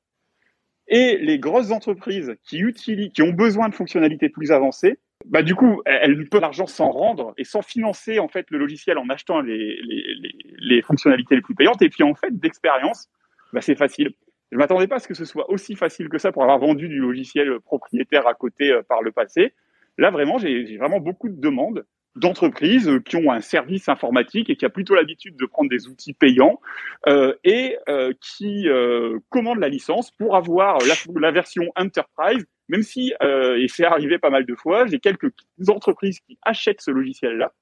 [0.87, 5.53] Et les grosses entreprises qui utilisent, qui ont besoin de fonctionnalités plus avancées, bah du
[5.53, 9.07] coup, elles ne peuvent l'argent sans rendre et sans financer en fait le logiciel en
[9.09, 11.81] achetant les, les, les, fonctionnalités les plus payantes.
[11.81, 13.09] Et puis en fait, d'expérience,
[13.53, 14.11] bah, c'est facile.
[14.51, 16.87] Je m'attendais pas à ce que ce soit aussi facile que ça pour avoir vendu
[16.87, 19.53] du logiciel propriétaire à côté euh, par le passé.
[19.97, 21.85] Là, vraiment, j'ai vraiment beaucoup de demandes
[22.15, 26.13] d'entreprises qui ont un service informatique et qui a plutôt l'habitude de prendre des outils
[26.13, 26.59] payants
[27.07, 32.83] euh, et euh, qui euh, commandent la licence pour avoir la, la version Enterprise, même
[32.83, 35.31] si, euh, et c'est arrivé pas mal de fois, j'ai quelques
[35.67, 37.53] entreprises qui achètent ce logiciel-là,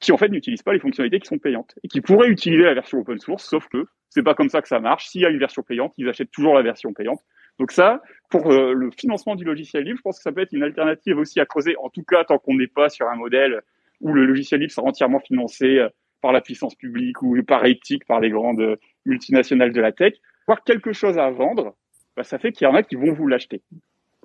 [0.00, 2.74] qui en fait n'utilisent pas les fonctionnalités qui sont payantes et qui pourraient utiliser la
[2.74, 5.08] version open source, sauf que c'est pas comme ça que ça marche.
[5.08, 7.20] S'il y a une version payante, ils achètent toujours la version payante.
[7.58, 10.52] Donc ça, pour euh, le financement du logiciel libre, je pense que ça peut être
[10.52, 13.62] une alternative aussi à creuser, en tout cas tant qu'on n'est pas sur un modèle
[14.00, 15.88] où le logiciel libre sera entièrement financé euh,
[16.20, 20.14] par la puissance publique ou par éthique, par les grandes euh, multinationales de la tech.
[20.46, 21.74] Voir quelque chose à vendre,
[22.16, 23.62] bah, ça fait qu'il y en a qui vont vous l'acheter.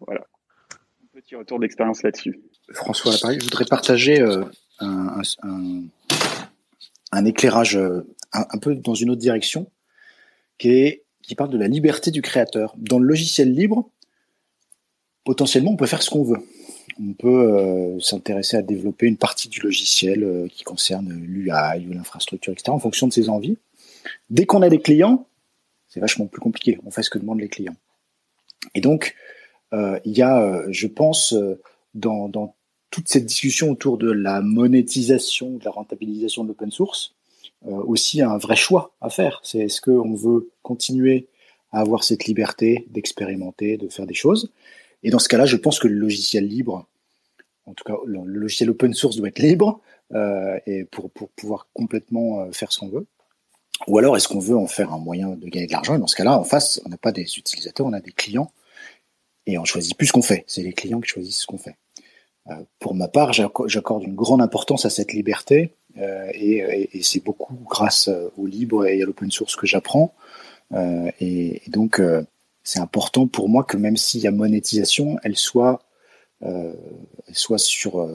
[0.05, 0.25] Voilà.
[1.03, 2.39] Un petit retour d'expérience là-dessus.
[2.71, 4.23] François Paris, je voudrais partager
[4.79, 5.21] un,
[7.25, 9.69] éclairage un, un peu dans une autre direction,
[10.57, 12.76] qui est qui parle de la liberté du créateur.
[12.78, 13.89] Dans le logiciel libre,
[15.24, 16.39] potentiellement, on peut faire ce qu'on veut.
[16.99, 21.93] On peut euh, s'intéresser à développer une partie du logiciel euh, qui concerne l'UI ou
[21.93, 23.57] l'infrastructure, etc., en fonction de ses envies.
[24.30, 25.26] Dès qu'on a des clients,
[25.88, 26.78] c'est vachement plus compliqué.
[26.86, 27.76] On fait ce que demandent les clients.
[28.76, 29.15] Et donc,
[29.74, 31.36] euh, il y a, je pense,
[31.93, 32.55] dans
[32.91, 37.15] toute cette discussion autour de la monétisation, de la rentabilisation de l'open source,
[37.66, 39.39] aussi un vrai choix à faire.
[39.43, 41.28] C'est est-ce qu'on veut continuer
[41.72, 44.51] à avoir cette liberté d'expérimenter, de faire des choses?
[45.03, 46.88] Et dans ce cas-là, je pense que le logiciel libre,
[47.66, 49.82] en tout cas le logiciel open source doit être libre
[50.66, 53.07] et pour, pour pouvoir complètement faire ce qu'on veut.
[53.88, 55.95] Ou alors est-ce qu'on veut en faire un moyen de gagner de l'argent?
[55.95, 58.51] Et dans ce cas-là, en face, on n'a pas des utilisateurs, on a des clients
[59.45, 60.45] et on choisit plus ce qu'on fait.
[60.47, 61.76] C'est les clients qui choisissent ce qu'on fait.
[62.49, 65.68] Euh, pour ma part, j'accorde une grande importance à cette liberté euh,
[65.98, 70.14] et, et, c'est beaucoup grâce euh, au libre et à l'open source que j'apprends.
[70.74, 72.24] Euh, et, donc, euh,
[72.64, 75.82] c'est important pour moi que même s'il y a monétisation, elle soit,
[77.32, 78.06] soit sur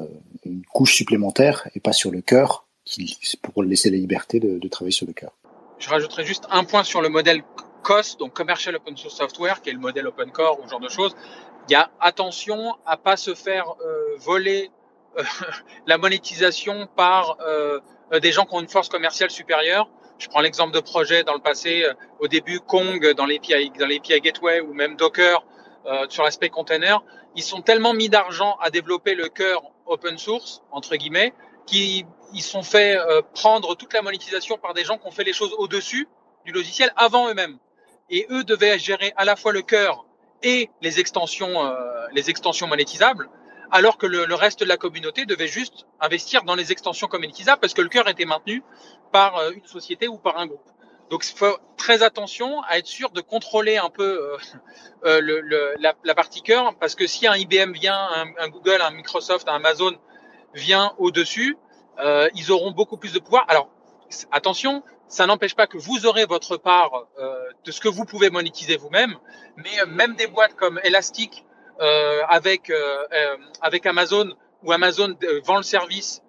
[0.44, 2.66] une couche supplémentaire et pas sur le cœur,
[3.42, 5.32] pour laisser la liberté de, travailler sur le cœur.
[5.78, 7.42] Je rajouterais juste un point sur le modèle
[7.82, 10.80] COS, donc Commercial Open Source Software, qui est le modèle Open Core ou ce genre
[10.80, 11.14] de choses.
[11.68, 14.77] Il y a attention à pas se faire euh, voler euh,
[15.86, 17.80] la monétisation par euh,
[18.20, 19.88] des gens qui ont une force commerciale supérieure.
[20.18, 23.86] Je prends l'exemple de projets dans le passé, euh, au début Kong dans l'API dans
[23.88, 25.44] Gateway ou même Docker
[25.86, 27.02] euh, sur l'aspect container.
[27.36, 31.32] Ils sont tellement mis d'argent à développer le cœur open source entre guillemets
[31.66, 35.24] qu'ils ils sont fait euh, prendre toute la monétisation par des gens qui ont fait
[35.24, 36.08] les choses au-dessus
[36.44, 37.58] du logiciel avant eux-mêmes.
[38.10, 40.04] Et eux devaient gérer à la fois le cœur
[40.42, 43.28] et les extensions, euh, les extensions monétisables,
[43.70, 47.60] alors que le, le, reste de la communauté devait juste investir dans les extensions monétisables
[47.60, 48.62] parce que le cœur était maintenu
[49.12, 50.66] par euh, une société ou par un groupe.
[51.10, 54.36] Donc, il faut très attention à être sûr de contrôler un peu
[55.04, 58.82] euh, le, le, la, partie cœur, parce que si un IBM vient, un, un Google,
[58.82, 59.96] un Microsoft, un Amazon
[60.52, 61.56] vient au-dessus,
[61.98, 63.46] euh, ils auront beaucoup plus de pouvoir.
[63.48, 63.70] Alors,
[64.32, 68.30] attention, ça n'empêche pas que vous aurez votre part euh, de ce que vous pouvez
[68.30, 69.16] monétiser vous-même,
[69.56, 71.47] mais euh, même des boîtes comme Elastic euh,
[72.28, 76.22] avec euh, euh, avec Amazon où Amazon vend le service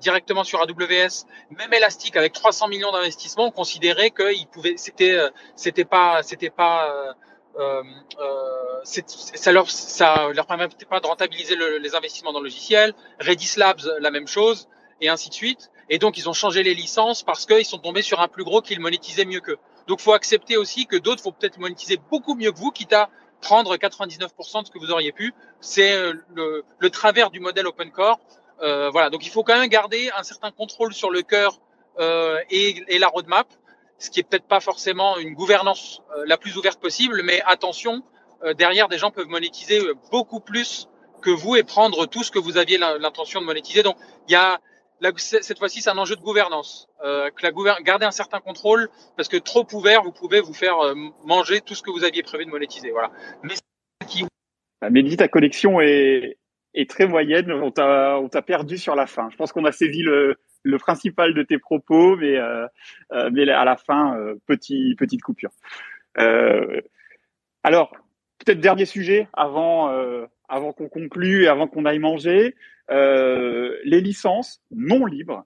[0.00, 5.18] directement sur AWS, même Elastic avec 300 millions d'investissements, considérait qu'il pouvait, c'était
[5.56, 7.14] c'était pas c'était pas
[7.58, 7.82] euh,
[8.18, 12.94] euh, ça leur ça leur permettait pas de rentabiliser le, les investissements dans le logiciel.
[13.20, 14.68] Redis Labs la même chose
[15.00, 15.70] et ainsi de suite.
[15.88, 18.62] Et donc, ils ont changé les licences parce qu'ils sont tombés sur un plus gros
[18.62, 19.58] qui le monétisait mieux qu'eux.
[19.86, 23.10] Donc, faut accepter aussi que d'autres faut peut-être monétiser beaucoup mieux que vous, quitte à
[23.42, 25.34] prendre 99% de ce que vous auriez pu.
[25.60, 28.18] C'est euh, le, travers du modèle open core.
[28.62, 29.10] Euh, voilà.
[29.10, 31.60] Donc, il faut quand même garder un certain contrôle sur le cœur
[31.98, 33.46] euh, et, et, la roadmap,
[33.98, 38.02] ce qui est peut-être pas forcément une gouvernance euh, la plus ouverte possible, mais attention,
[38.44, 39.80] euh, derrière, des gens peuvent monétiser
[40.10, 40.88] beaucoup plus
[41.20, 43.82] que vous et prendre tout ce que vous aviez l'intention de monétiser.
[43.82, 43.96] Donc,
[44.28, 44.60] il y a
[45.16, 46.88] cette fois-ci, c'est un enjeu de gouvernance.
[47.04, 47.30] Euh,
[47.84, 50.94] garder un certain contrôle, parce que trop ouvert, vous pouvez vous faire euh,
[51.24, 52.90] manger tout ce que vous aviez prévu de monétiser.
[52.90, 53.10] Voilà.
[53.42, 53.54] Mais
[54.06, 54.24] qui...
[54.80, 56.38] Bah, Mehdi, ta connexion est,
[56.88, 57.50] très moyenne.
[57.52, 59.28] On t'a, perdu sur la fin.
[59.30, 60.36] Je pense qu'on a saisi le,
[60.78, 62.66] principal de tes propos, mais, euh,
[63.12, 65.50] euh à la fin, petit, petite coupure.
[67.64, 67.92] Alors,
[68.38, 69.90] peut-être dernier sujet avant
[70.76, 72.54] qu'on conclue et avant qu'on aille manger.
[72.90, 75.44] Euh, les licences non libres,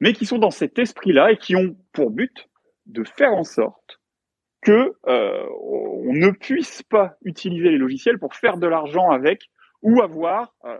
[0.00, 2.48] mais qui sont dans cet esprit-là et qui ont pour but
[2.86, 4.00] de faire en sorte
[4.62, 9.44] que euh, on ne puisse pas utiliser les logiciels pour faire de l'argent avec
[9.82, 10.78] ou avoir, euh,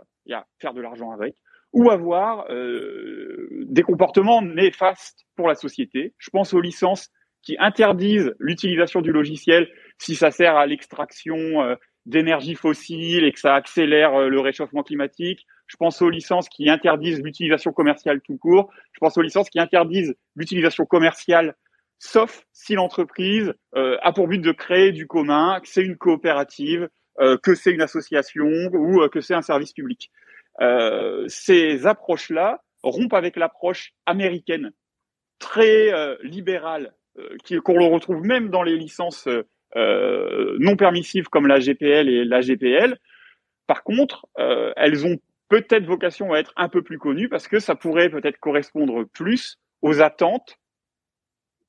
[0.59, 1.35] faire de l'argent avec,
[1.73, 6.13] ou avoir des comportements néfastes pour la société.
[6.17, 7.09] Je pense aux licences
[7.43, 13.55] qui interdisent l'utilisation du logiciel si ça sert à l'extraction d'énergie fossile et que ça
[13.55, 15.47] accélère le réchauffement climatique.
[15.71, 18.69] Je pense aux licences qui interdisent l'utilisation commerciale tout court.
[18.91, 21.55] Je pense aux licences qui interdisent l'utilisation commerciale,
[21.97, 26.89] sauf si l'entreprise euh, a pour but de créer du commun, que c'est une coopérative,
[27.21, 30.11] euh, que c'est une association ou euh, que c'est un service public.
[30.59, 34.73] Euh, ces approches-là rompent avec l'approche américaine
[35.39, 35.91] très
[36.21, 36.93] libérale
[37.63, 39.27] qu'on le retrouve même dans les licences
[39.77, 42.97] euh, non permissives comme la GPL et la GPL.
[43.67, 45.17] Par contre, euh, elles ont
[45.51, 49.59] peut-être vocation à être un peu plus connues parce que ça pourrait peut-être correspondre plus
[49.81, 50.57] aux attentes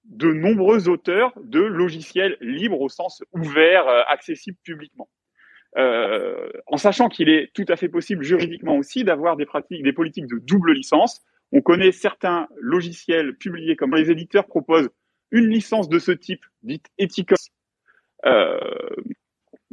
[0.05, 5.09] de nombreux auteurs de logiciels libres au sens ouvert, euh, accessible publiquement.
[5.77, 9.93] Euh, en sachant qu'il est tout à fait possible juridiquement aussi d'avoir des pratiques, des
[9.93, 11.21] politiques de double licence.
[11.51, 14.91] On connaît certains logiciels publiés comme les éditeurs proposent
[15.33, 17.51] une licence de ce type, dite Ethicos,
[18.27, 18.61] euh,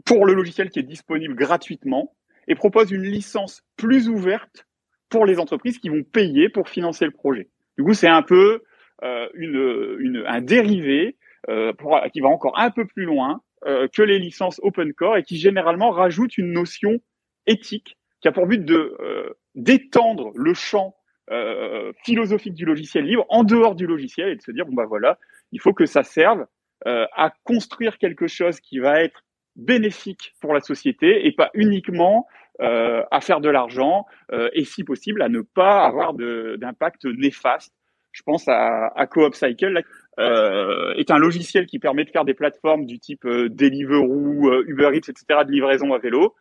[0.04, 2.16] pour le logiciel qui est disponible gratuitement
[2.50, 4.68] et propose une licence plus ouverte
[5.10, 7.50] pour les entreprises qui vont payer pour financer le projet.
[7.78, 8.64] Du coup, c'est un peu
[9.04, 11.18] euh, une, une, un dérivé
[11.50, 15.18] euh, pour, qui va encore un peu plus loin euh, que les licences open core
[15.18, 17.00] et qui généralement rajoute une notion
[17.48, 20.96] éthique qui a pour but de euh, d'étendre le champ
[21.32, 24.86] euh, philosophique du logiciel libre, en dehors du logiciel, et de se dire bon bah
[24.88, 25.18] voilà,
[25.52, 26.46] il faut que ça serve
[26.88, 29.24] euh, à construire quelque chose qui va être
[29.56, 32.28] bénéfique pour la société et pas uniquement
[32.62, 37.74] euh, à faire de l'argent euh, et si possible à ne pas avoir d'impact néfaste.
[38.12, 39.82] Je pense à, à Co-op Cycle,
[40.20, 44.90] euh, est un logiciel qui permet de faire des plateformes du type euh, Deliveroo, Uber
[44.94, 45.46] Eats, etc.
[45.46, 46.36] de livraison à vélo.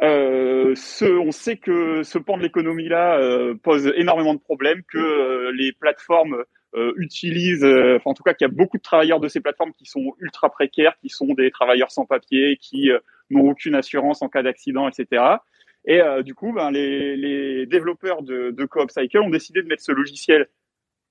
[0.00, 3.18] Ce, on sait que ce pan de l'économie-là
[3.62, 6.44] pose énormément de problèmes, que les plateformes
[6.96, 9.86] utilisent, enfin en tout cas qu'il y a beaucoup de travailleurs de ces plateformes qui
[9.86, 12.90] sont ultra précaires, qui sont des travailleurs sans papier, qui
[13.30, 15.22] n'ont aucune assurance en cas d'accident, etc.
[15.86, 19.82] Et du coup, ben, les, les développeurs de, de Coop Cycle ont décidé de mettre
[19.82, 20.48] ce logiciel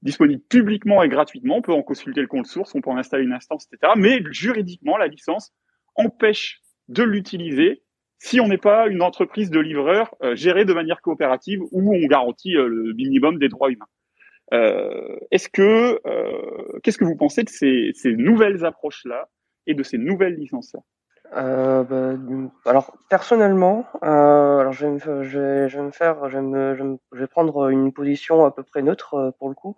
[0.01, 1.57] disponible publiquement et gratuitement.
[1.57, 3.93] On peut en consulter le compte source, on peut en installer une instance, etc.
[3.97, 5.51] Mais juridiquement, la licence
[5.95, 7.81] empêche de l'utiliser
[8.19, 12.07] si on n'est pas une entreprise de livreurs euh, gérée de manière coopérative où on
[12.07, 13.87] garantit euh, le minimum des droits humains.
[14.53, 19.27] Euh, est-ce que euh, qu'est-ce que vous pensez de ces, ces nouvelles approches-là
[19.65, 20.81] et de ces nouvelles licences-là
[21.33, 26.29] euh, bah, alors personnellement, euh, alors je vais, me, je, vais, je vais me faire,
[26.29, 29.75] je vais, me, je, vais prendre une position à peu près neutre pour le coup,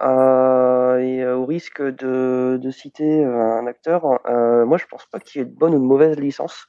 [0.00, 4.20] euh, et au risque de, de citer un acteur,
[4.64, 6.68] moi je pense pas qu'il y ait de bonne ou de mauvaise licence.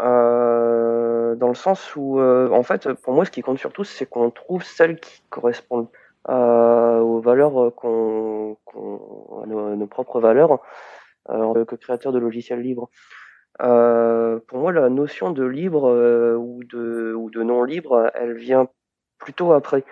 [0.00, 4.06] Euh, dans le sens où, euh, en fait, pour moi, ce qui compte surtout, c'est
[4.06, 5.88] qu'on trouve celles qui correspondent
[6.28, 10.60] euh, aux valeurs qu'on, qu'on à nos, nos, propres valeurs
[11.28, 12.90] en tant que créateur de logiciels libres.
[13.58, 15.84] pour moi, la notion de libre
[16.36, 18.68] ou de ou de non libre, elle vient
[19.18, 19.84] plutôt après.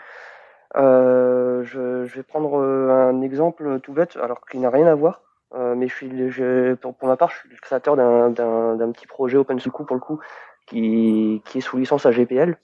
[0.76, 5.22] Euh, je, je, vais prendre un exemple tout bête, alors qu'il n'a rien à voir.
[5.54, 8.76] Euh, mais je suis, je, pour, pour, ma part, je suis le créateur d'un, d'un,
[8.76, 10.20] d'un petit projet open pour le coup,
[10.66, 12.56] qui, qui est sous licence AGPL.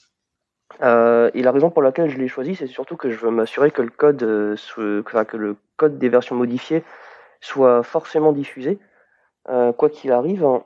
[0.82, 3.70] Euh, et la raison pour laquelle je l'ai choisi, c'est surtout que je veux m'assurer
[3.70, 6.84] que le code, euh, que, le code des versions modifiées
[7.40, 8.78] soit forcément diffusé,
[9.48, 10.44] euh, quoi qu'il arrive.
[10.44, 10.64] Hein.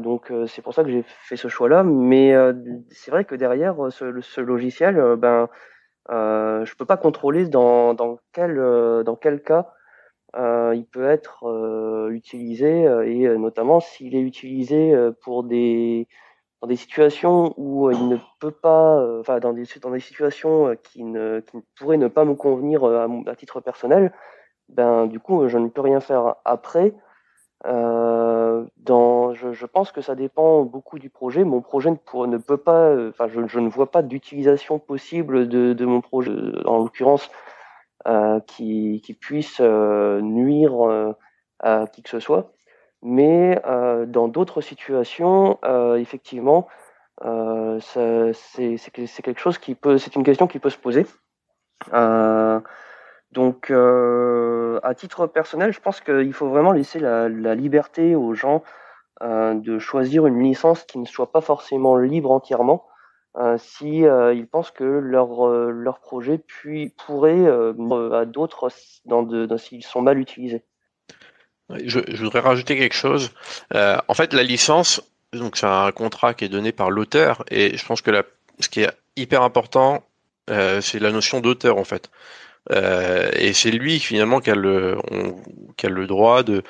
[0.00, 1.82] Donc c'est pour ça que j'ai fait ce choix-là.
[1.82, 2.34] Mais
[2.90, 5.48] c'est vrai que derrière ce, logiciel, ben,
[6.08, 7.96] je peux pas contrôler dans,
[8.32, 8.56] quel,
[9.04, 9.72] dans quel cas
[10.36, 16.06] il peut être utilisé et notamment s'il est utilisé pour des
[16.60, 21.58] dans des situations où il ne peut pas, enfin dans des situations qui ne qui
[21.78, 24.12] pourraient ne pas me convenir à, titre personnel,
[24.68, 26.94] ben du coup je ne peux rien faire après.
[27.66, 31.44] Euh, dans, je, pense que ça dépend beaucoup du projet.
[31.44, 35.84] Mon projet ne, pour, ne peut pas, enfin, je, ne vois pas d'utilisation possible de,
[35.84, 36.30] mon projet.
[36.64, 37.28] En l'occurrence,
[38.06, 41.12] euh, qui, qui puisse euh, nuire euh,
[41.58, 42.52] à qui que ce soit.
[43.02, 43.60] Mais
[44.06, 45.58] dans d'autres situations,
[45.96, 46.68] effectivement,
[47.20, 48.32] c'est
[49.22, 51.06] quelque chose qui peut, c'est une question qui peut se poser.
[53.32, 58.62] donc, à titre personnel, je pense qu'il faut vraiment laisser la, la liberté aux gens
[59.22, 62.84] de choisir une licence qui ne soit pas forcément libre entièrement,
[63.36, 69.84] euh, si euh, ils pensent que leur euh, leur projet puis pourrait à d'autres s'ils
[69.84, 70.64] sont mal utilisés.
[71.84, 73.30] Je, je, voudrais rajouter quelque chose.
[73.74, 75.02] Euh, en fait, la licence,
[75.32, 78.10] donc c'est un contrat qui est donné par l'auteur, et je pense que
[78.60, 80.02] ce qui est hyper important,
[80.50, 82.10] euh, c'est la notion d'auteur en fait.
[82.72, 85.36] Euh, et c'est lui finalement qui a le, on,
[85.76, 86.62] qui a le droit de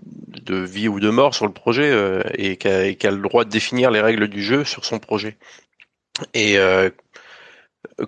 [0.00, 3.44] de vie ou de mort sur le projet et qui a, qui a, le droit
[3.44, 5.36] de définir les règles du jeu sur son projet.
[6.34, 6.90] Et euh,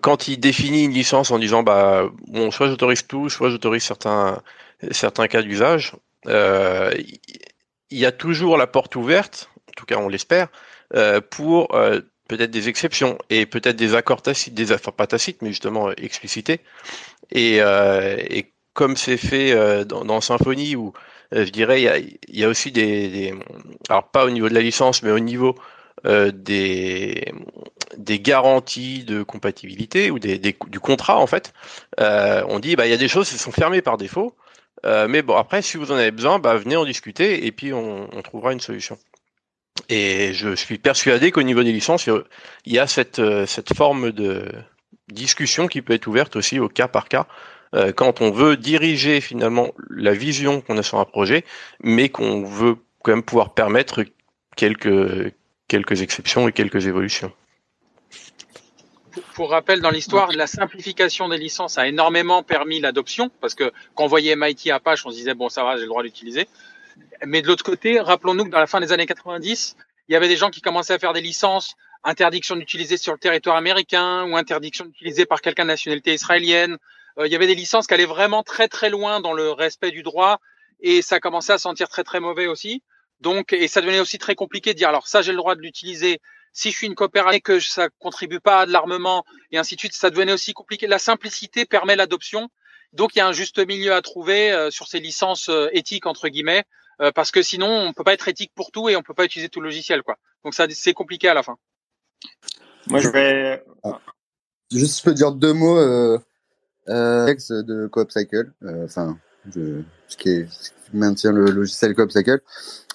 [0.00, 4.42] quand il définit une licence en disant bah bon soit j'autorise tout, soit j'autorise certains
[4.90, 10.08] certains cas d'usage, euh, il y a toujours la porte ouverte, en tout cas on
[10.08, 10.48] l'espère,
[10.94, 15.42] euh, pour euh, peut-être des exceptions et peut-être des accords tacites, des enfin pas tacites
[15.42, 16.60] mais justement explicités.
[17.32, 18.16] Et, euh,
[18.72, 20.92] comme c'est fait euh, dans, dans Symfony où
[21.32, 23.34] je dirais il y a, aussi des,
[23.88, 25.54] alors pas au niveau de la licence mais au niveau
[26.06, 27.24] euh, des,
[28.20, 31.52] garanties de compatibilité ou des, du contrat en fait.
[32.00, 34.34] Euh, on dit bah il y a des choses qui sont fermées par défaut,
[34.86, 37.72] euh, mais bon après si vous en avez besoin, bah venez en discuter et puis
[37.72, 38.98] on, on trouvera une solution.
[39.88, 44.12] Et je suis persuadé qu'au niveau des licences, il y a cette, euh, cette forme
[44.12, 44.46] de
[45.10, 47.26] discussion qui peut être ouverte aussi au cas par cas
[47.74, 51.44] euh, quand on veut diriger finalement la vision qu'on a sur un projet,
[51.82, 54.04] mais qu'on veut quand même pouvoir permettre
[54.56, 55.32] quelques
[55.68, 57.32] quelques exceptions et quelques évolutions.
[59.34, 64.04] Pour rappel, dans l'histoire, la simplification des licences a énormément permis l'adoption, parce que quand
[64.04, 66.48] on voyait MIT Apache, on se disait, bon, ça va, j'ai le droit d'utiliser.
[67.26, 69.76] Mais de l'autre côté, rappelons-nous que dans la fin des années 90,
[70.08, 73.18] il y avait des gens qui commençaient à faire des licences interdiction d'utiliser sur le
[73.18, 76.78] territoire américain ou interdiction d'utiliser par quelqu'un de nationalité israélienne.
[77.18, 79.90] Euh, il y avait des licences qui allaient vraiment très très loin dans le respect
[79.90, 80.40] du droit
[80.80, 82.82] et ça commençait à sentir très très mauvais aussi.
[83.20, 85.60] Donc et ça devenait aussi très compliqué de dire alors ça j'ai le droit de
[85.60, 86.20] l'utiliser
[86.52, 89.80] si je suis une coopérative que ça contribue pas à de l'armement et ainsi de
[89.80, 90.86] suite, ça devenait aussi compliqué.
[90.86, 92.48] La simplicité permet l'adoption.
[92.92, 96.06] Donc il y a un juste milieu à trouver euh, sur ces licences euh, éthiques
[96.06, 96.64] entre guillemets
[97.00, 99.24] euh, parce que sinon on peut pas être éthique pour tout et on peut pas
[99.24, 100.16] utiliser tout le logiciel quoi.
[100.44, 101.56] Donc ça c'est compliqué à la fin.
[102.88, 103.62] Moi je vais
[104.72, 108.52] juste je peux dire deux mots euh, ex de Coop Cycle
[109.52, 110.44] ce qui
[110.92, 112.40] maintient le logiciel Coop Cycle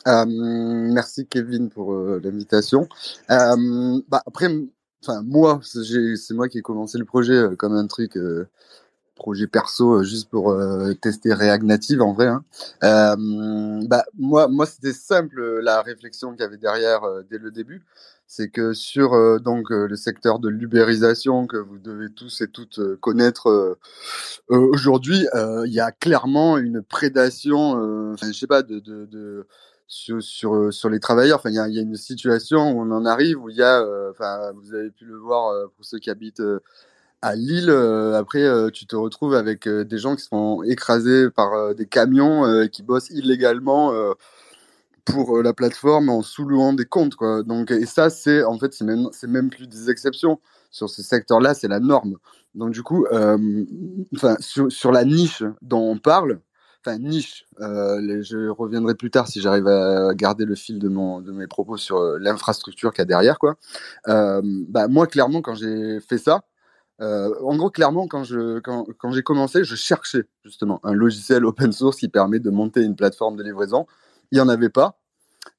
[0.07, 2.87] euh, merci Kevin pour euh, l'invitation.
[3.31, 4.47] Euh, bah, après,
[5.03, 8.17] enfin moi, c'est moi qui ai commencé le projet comme un truc
[9.15, 12.27] projet perso juste pour euh, tester React Native en vrai.
[12.27, 12.43] Hein.
[12.83, 17.51] Euh, bah moi, moi c'était simple la réflexion qu'il y avait derrière euh, dès le
[17.51, 17.83] début,
[18.27, 23.77] c'est que sur donc le secteur de l'ubérisation que vous devez tous et toutes connaître
[24.49, 29.45] aujourd'hui, il y a clairement une prédation, enfin je sais pas de, de,
[29.87, 31.39] sur, sur, euh, sur les travailleurs.
[31.39, 34.11] Enfin, il y a, une situation où on en arrive où il y a, euh,
[34.55, 36.43] vous avez pu le voir euh, pour ceux qui habitent
[37.21, 37.69] à Lille.
[38.15, 42.83] après, tu te retrouves avec des gens qui se font écraser par des camions qui
[42.83, 43.91] bossent illégalement
[45.05, 47.43] pour la plateforme en sous-louant des comptes, quoi.
[47.43, 50.39] Donc, et ça, c'est en fait, c'est même, même plus des exceptions
[50.71, 52.17] sur ce secteur-là, c'est la norme.
[52.53, 53.05] Donc, du coup,
[54.15, 56.39] enfin, sur, la niche dont on parle
[56.85, 57.45] enfin niche.
[57.61, 61.47] Euh, je reviendrai plus tard si j'arrive à garder le fil de mon de mes
[61.47, 63.55] propos sur euh, l'infrastructure qu'il y a derrière quoi.
[64.07, 66.43] Euh, bah moi clairement quand j'ai fait ça,
[67.01, 71.45] euh, en gros clairement quand je quand, quand j'ai commencé, je cherchais justement un logiciel
[71.45, 73.85] open source qui permet de monter une plateforme de livraison.
[74.31, 74.99] Il y en avait pas.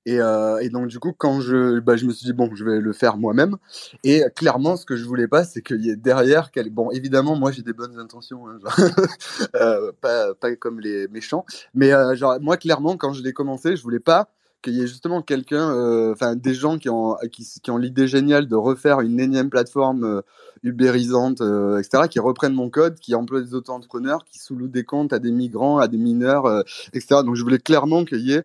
[0.05, 2.65] Et, euh, et, donc du coup, quand je, bah, je me suis dit bon, je
[2.65, 3.57] vais le faire moi-même.
[4.03, 6.71] Et clairement, ce que je voulais pas, c'est qu'il y ait derrière, quel...
[6.71, 8.59] bon, évidemment, moi j'ai des bonnes intentions, hein,
[9.55, 13.83] euh, pas, pas comme les méchants, mais genre moi clairement, quand je l'ai commencé, je
[13.83, 14.31] voulais pas
[14.63, 18.49] qu'il y ait justement quelqu'un, euh, enfin des gens qui ont qui, ont l'idée géniale
[18.49, 20.21] de refaire une énième plateforme euh,
[20.63, 25.13] ubérisante, euh, etc., qui reprennent mon code, qui emploient des auto-entrepreneurs, qui sous-louent des comptes
[25.13, 27.23] à des migrants, à des mineurs, etc.
[27.25, 28.45] Donc je voulais clairement qu'il y ait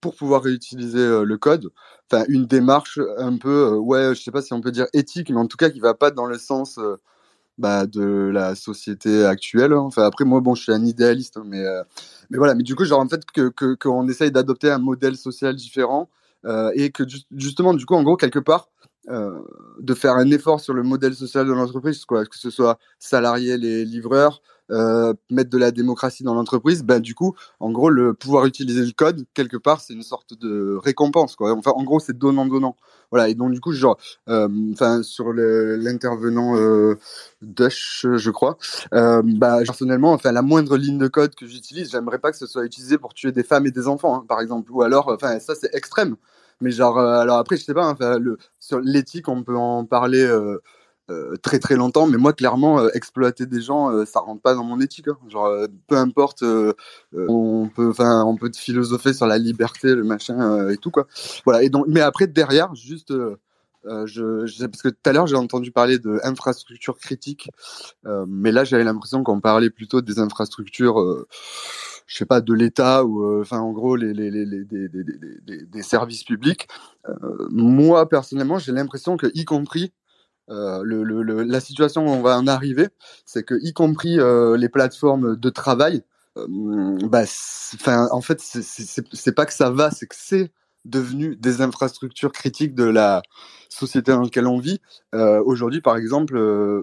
[0.00, 1.70] pour pouvoir réutiliser le code,
[2.28, 5.46] une démarche un peu, ouais, je sais pas si on peut dire éthique, mais en
[5.46, 6.78] tout cas qui va pas dans le sens
[7.58, 9.72] bah, de la société actuelle.
[9.72, 9.80] Hein.
[9.80, 11.64] Enfin après moi bon, je suis un idéaliste, hein, mais
[12.30, 15.54] mais voilà, mais du coup genre en fait que qu'on essaye d'adopter un modèle social
[15.54, 16.08] différent
[16.74, 18.71] et que justement du coup en gros quelque part
[19.08, 19.40] euh,
[19.80, 23.84] de faire un effort sur le modèle social de l'entreprise, que ce soit salariés, les
[23.84, 28.46] livreurs, euh, mettre de la démocratie dans l'entreprise, ben du coup, en gros, le pouvoir
[28.46, 31.52] utiliser le code quelque part, c'est une sorte de récompense, quoi.
[31.52, 32.76] Enfin, en gros, c'est donnant donnant.
[33.10, 33.28] Voilà.
[33.28, 33.98] Et donc du coup, genre,
[34.28, 34.48] euh,
[35.02, 36.94] sur l'intervenant euh,
[37.42, 38.56] Dush, je crois,
[38.92, 42.64] bah personnellement, enfin, la moindre ligne de code que j'utilise, j'aimerais pas que ce soit
[42.64, 45.54] utilisé pour tuer des femmes et des enfants, hein, par exemple, ou alors, enfin, ça
[45.56, 46.16] c'est extrême.
[46.62, 49.84] Mais genre, euh, alors après, je sais pas, hein, le, sur l'éthique, on peut en
[49.84, 50.62] parler euh,
[51.10, 54.80] euh, très très longtemps, mais moi, clairement, exploiter des gens, ça rentre pas dans mon
[54.80, 55.08] éthique.
[55.08, 55.18] Hein.
[55.28, 60.90] Genre, peu importe, on peut, on peut philosopher sur la liberté, le machin et tout
[60.90, 61.06] quoi.
[61.44, 61.62] Voilà.
[61.62, 63.12] Et donc, mais après, derrière, juste.
[63.84, 67.50] Je, parce que tout à l'heure j'ai entendu parler de infrastructures critiques,
[68.28, 71.26] mais là j'avais l'impression qu'on parlait plutôt des infrastructures
[72.12, 75.82] je sais pas, de l'État ou, euh, enfin, en gros, les, les, les, les des,
[75.82, 76.68] services publics.
[77.08, 77.14] Euh,
[77.50, 79.94] moi, personnellement, j'ai l'impression que, y compris
[80.50, 80.84] euh,
[81.46, 82.88] la situation où on va en arriver,
[83.24, 86.02] c'est que, y compris euh, les plateformes de travail,
[86.36, 87.22] bah,
[87.74, 90.52] enfin, en fait, c'est pas que ça va, c'est que c'est
[90.84, 93.22] devenus des infrastructures critiques de la
[93.68, 94.80] société dans laquelle on vit.
[95.14, 96.82] Euh, Aujourd'hui, par exemple, euh,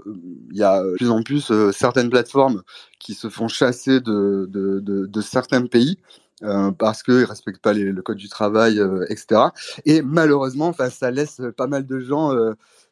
[0.52, 2.64] il y a de plus en plus euh, certaines plateformes
[3.00, 6.00] qui se font chasser de, de, de, de certains pays
[6.43, 9.41] euh, parce qu'ils respectent pas les, le code du travail, euh, etc.
[9.86, 12.32] Et malheureusement, ça laisse pas mal de gens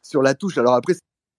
[0.02, 0.58] sur la touche.
[0.58, 0.94] Alors après,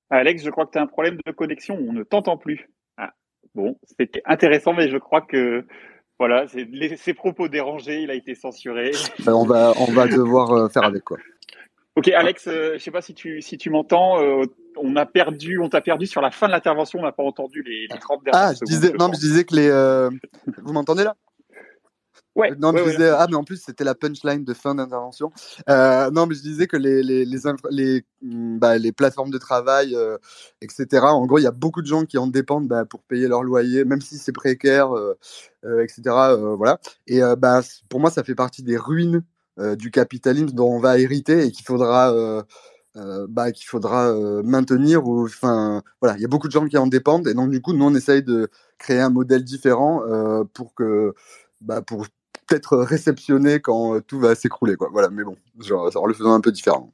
[0.10, 1.78] Alex, je crois que tu as un problème de connexion.
[1.80, 2.70] On ne t'entend plus.
[2.98, 3.14] Ah,
[3.54, 5.66] bon, c'était intéressant, mais je crois que
[6.20, 6.68] voilà, c'est
[6.98, 8.92] ses propos dérangés, il a été censuré.
[9.28, 11.18] on va, on va devoir euh, faire avec quoi.
[11.96, 14.22] Ok, Alex, euh, je sais pas si tu, si tu m'entends.
[14.22, 14.44] Euh,
[14.78, 17.00] on a perdu, on t'a perdu sur la fin de l'intervention.
[17.00, 19.44] On n'a pas entendu les, les 30 dernières ah, je disais, non, mais je disais
[19.46, 20.60] que les.
[20.62, 21.16] vous m'entendez là?
[22.40, 22.56] Ouais.
[22.58, 25.30] Non, mais ouais, je disais, ah, mais en plus, c'était la punchline de fin d'intervention.
[25.70, 29.38] Euh, non, mais je disais que les, les, les, les, mm, bah, les plateformes de
[29.38, 30.18] travail, euh,
[30.62, 33.28] etc., en gros, il y a beaucoup de gens qui en dépendent bah, pour payer
[33.28, 35.16] leur loyer, même si c'est précaire, euh,
[35.84, 36.02] etc.
[36.58, 36.80] Voilà.
[37.08, 39.24] Et bah, pour moi, ça fait partie des ruines
[39.78, 42.14] du capitalisme dont on va hériter et qu'il faudra
[42.96, 44.14] bah, qu'il faudra
[44.44, 47.50] maintenir ou enfin voilà il y a beaucoup de gens qui en dépendent et donc
[47.50, 50.02] du coup nous on essaye de créer un modèle différent
[50.54, 51.14] pour que
[51.60, 52.06] bah, pour
[52.50, 56.42] peut-être réceptionner quand tout va s'écrouler quoi voilà mais bon genre, en le faisant un
[56.42, 56.92] peu différent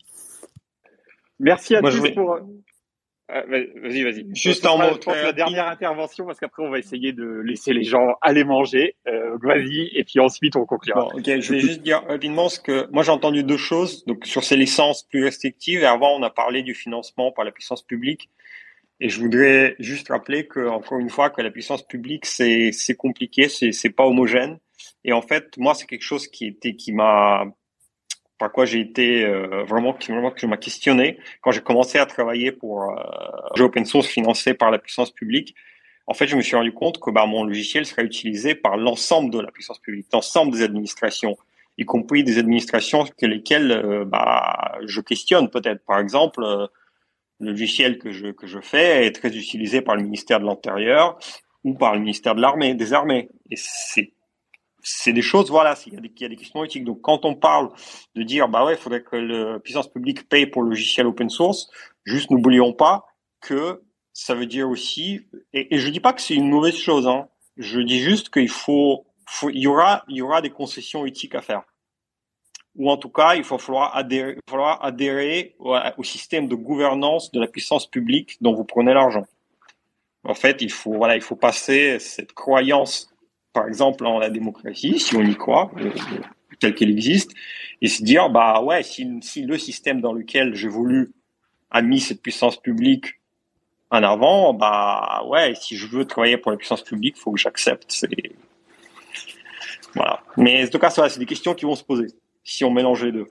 [1.40, 2.40] merci à tous pour
[3.32, 3.42] euh,
[3.82, 4.28] vas-y, vas-y.
[4.36, 5.00] Juste en mot.
[5.08, 8.96] la dernière intervention, parce qu'après on va essayer de laisser les gens aller manger.
[9.08, 11.02] Euh, vas-y, et puis ensuite on conclura.
[11.02, 14.06] Bon, ok, je vais juste dire rapidement ce que moi j'ai entendu deux choses.
[14.06, 17.52] Donc sur ces licences plus restrictives, et avant on a parlé du financement par la
[17.52, 18.30] puissance publique.
[19.00, 22.96] Et je voudrais juste rappeler que encore une fois que la puissance publique c'est c'est
[22.96, 24.60] compliqué, c'est c'est pas homogène.
[25.06, 27.46] Et en fait, moi c'est quelque chose qui était qui m'a
[28.40, 32.00] par quoi j'ai été euh, vraiment qui vraiment que je m'a questionné quand j'ai commencé
[32.00, 35.56] à travailler pour euh, open source financé par la puissance publique.
[36.08, 39.32] En fait, je me suis rendu compte que bah, mon logiciel serait utilisé par l'ensemble
[39.32, 41.38] de la puissance publique, l'ensemble des administrations,
[41.78, 45.84] y compris des administrations que lesquelles euh, bah, je questionne peut-être.
[45.86, 46.68] Par exemple, euh,
[47.40, 51.20] le logiciel que je que je fais est très utilisé par le ministère de l'Intérieur
[51.64, 53.30] ou par le ministère de l'Armée, des Armées.
[53.52, 54.12] Et c'est
[54.88, 56.84] c'est des choses, voilà, il y, a des, questions éthiques.
[56.84, 57.72] Donc, quand on parle
[58.14, 61.30] de dire, bah ouais, il faudrait que la puissance publique paye pour le logiciel open
[61.30, 61.70] source,
[62.04, 63.06] juste n'oublions pas
[63.42, 63.82] que
[64.14, 67.28] ça veut dire aussi, et, et je dis pas que c'est une mauvaise chose, hein,
[67.58, 71.34] je dis juste qu'il faut, faut, il y aura, il y aura des concessions éthiques
[71.34, 71.64] à faire.
[72.76, 76.48] Ou en tout cas, il va falloir adhérer, il va falloir adhérer au, au système
[76.48, 79.26] de gouvernance de la puissance publique dont vous prenez l'argent.
[80.24, 83.15] En fait, il faut, voilà, il faut passer cette croyance
[83.56, 85.90] par exemple, en la démocratie, si on y croit, euh,
[86.60, 87.32] telle qu'elle existe,
[87.82, 91.14] et se dire, bah ouais, si, si le système dans lequel j'évolue
[91.72, 93.22] a mis cette puissance publique
[93.92, 97.40] en avant, bah ouais, si je veux travailler pour la puissance publique, il faut que
[97.40, 98.06] j'accepte.
[99.96, 100.22] Voilà.
[100.36, 102.08] Mais en tout cas, ça, c'est des questions qui vont se poser
[102.44, 103.28] si on mélange les deux.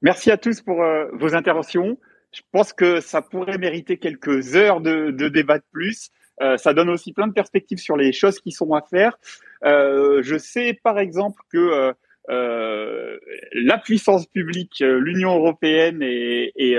[0.00, 1.98] Merci à tous pour euh, vos interventions.
[2.32, 6.12] Je pense que ça pourrait mériter quelques heures de, de débat de plus.
[6.40, 9.18] Euh, ça donne aussi plein de perspectives sur les choses qui sont à faire.
[9.64, 11.92] Euh, je sais par exemple que
[12.30, 13.18] euh,
[13.52, 16.76] la puissance publique, l'Union européenne et, et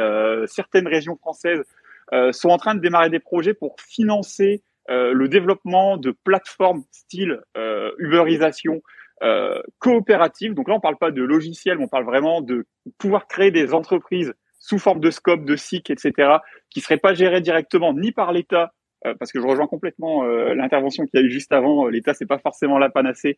[0.48, 1.64] certaines régions françaises
[2.32, 7.42] sont en train de démarrer des projets pour financer le développement de plateformes style
[7.98, 8.82] Uberisation
[9.24, 10.56] euh, coopérative.
[10.56, 12.66] Donc là, on parle pas de logiciel, on parle vraiment de
[12.98, 16.38] pouvoir créer des entreprises sous forme de scope, de SIC, etc.,
[16.72, 18.68] qui seraient pas gérées directement ni par l'État euh,
[19.20, 21.88] parce que je rejoins complètement euh, l'intervention qu'il y a eu juste avant.
[21.88, 23.38] Euh, L'État, c'est pas forcément la panacée,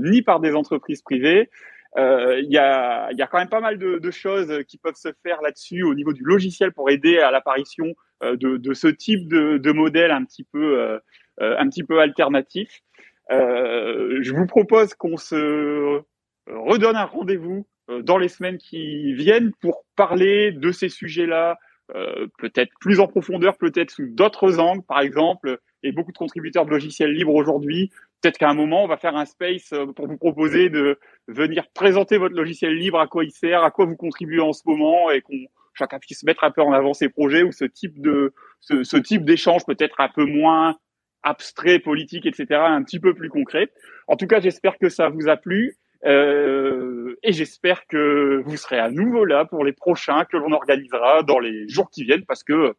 [0.00, 1.50] ni par des entreprises privées.
[1.96, 5.08] Il y, a, y a quand même pas mal de, de choses qui peuvent se
[5.22, 9.56] faire là-dessus au niveau du logiciel pour aider à l'apparition de, de, ce type de,
[9.56, 10.98] de modèle un petit peu,
[11.38, 12.82] un petit peu alternatif.
[13.30, 16.02] je vous propose qu'on se
[16.46, 17.66] redonne un rendez-vous
[18.02, 21.58] dans les semaines qui viennent pour parler de ces sujets-là,
[21.94, 26.66] euh, peut-être plus en profondeur, peut-être sous d'autres angles, par exemple, et beaucoup de contributeurs
[26.66, 27.90] de logiciels libres aujourd'hui.
[28.20, 31.68] Peut-être qu'à un moment, on va faire un space euh, pour vous proposer de venir
[31.74, 35.10] présenter votre logiciel libre, à quoi il sert, à quoi vous contribuez en ce moment,
[35.10, 35.38] et qu'on
[35.74, 38.96] chacun puisse mettre un peu en avant ses projets ou ce type de ce, ce
[38.96, 40.76] type d'échange peut-être un peu moins
[41.22, 43.70] abstrait, politique, etc., un petit peu plus concret.
[44.06, 45.76] En tout cas, j'espère que ça vous a plu.
[46.04, 51.22] Euh, et j'espère que vous serez à nouveau là pour les prochains que l'on organisera
[51.22, 52.74] dans les jours qui viennent parce que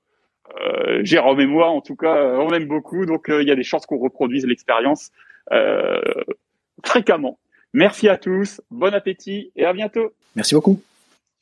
[0.56, 3.06] euh, Jérôme et moi, en tout cas, euh, on aime beaucoup.
[3.06, 5.12] Donc, euh, il y a des chances qu'on reproduise l'expérience
[5.52, 6.00] euh,
[6.86, 7.40] fréquemment.
[7.74, 10.14] Merci à tous, bon appétit et à bientôt.
[10.36, 10.82] Merci beaucoup.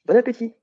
[0.07, 0.53] Bon appétit.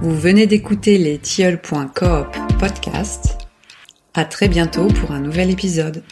[0.00, 3.38] Vous venez d'écouter les tilleuls.coop podcast.
[4.12, 6.02] À très bientôt pour un nouvel épisode.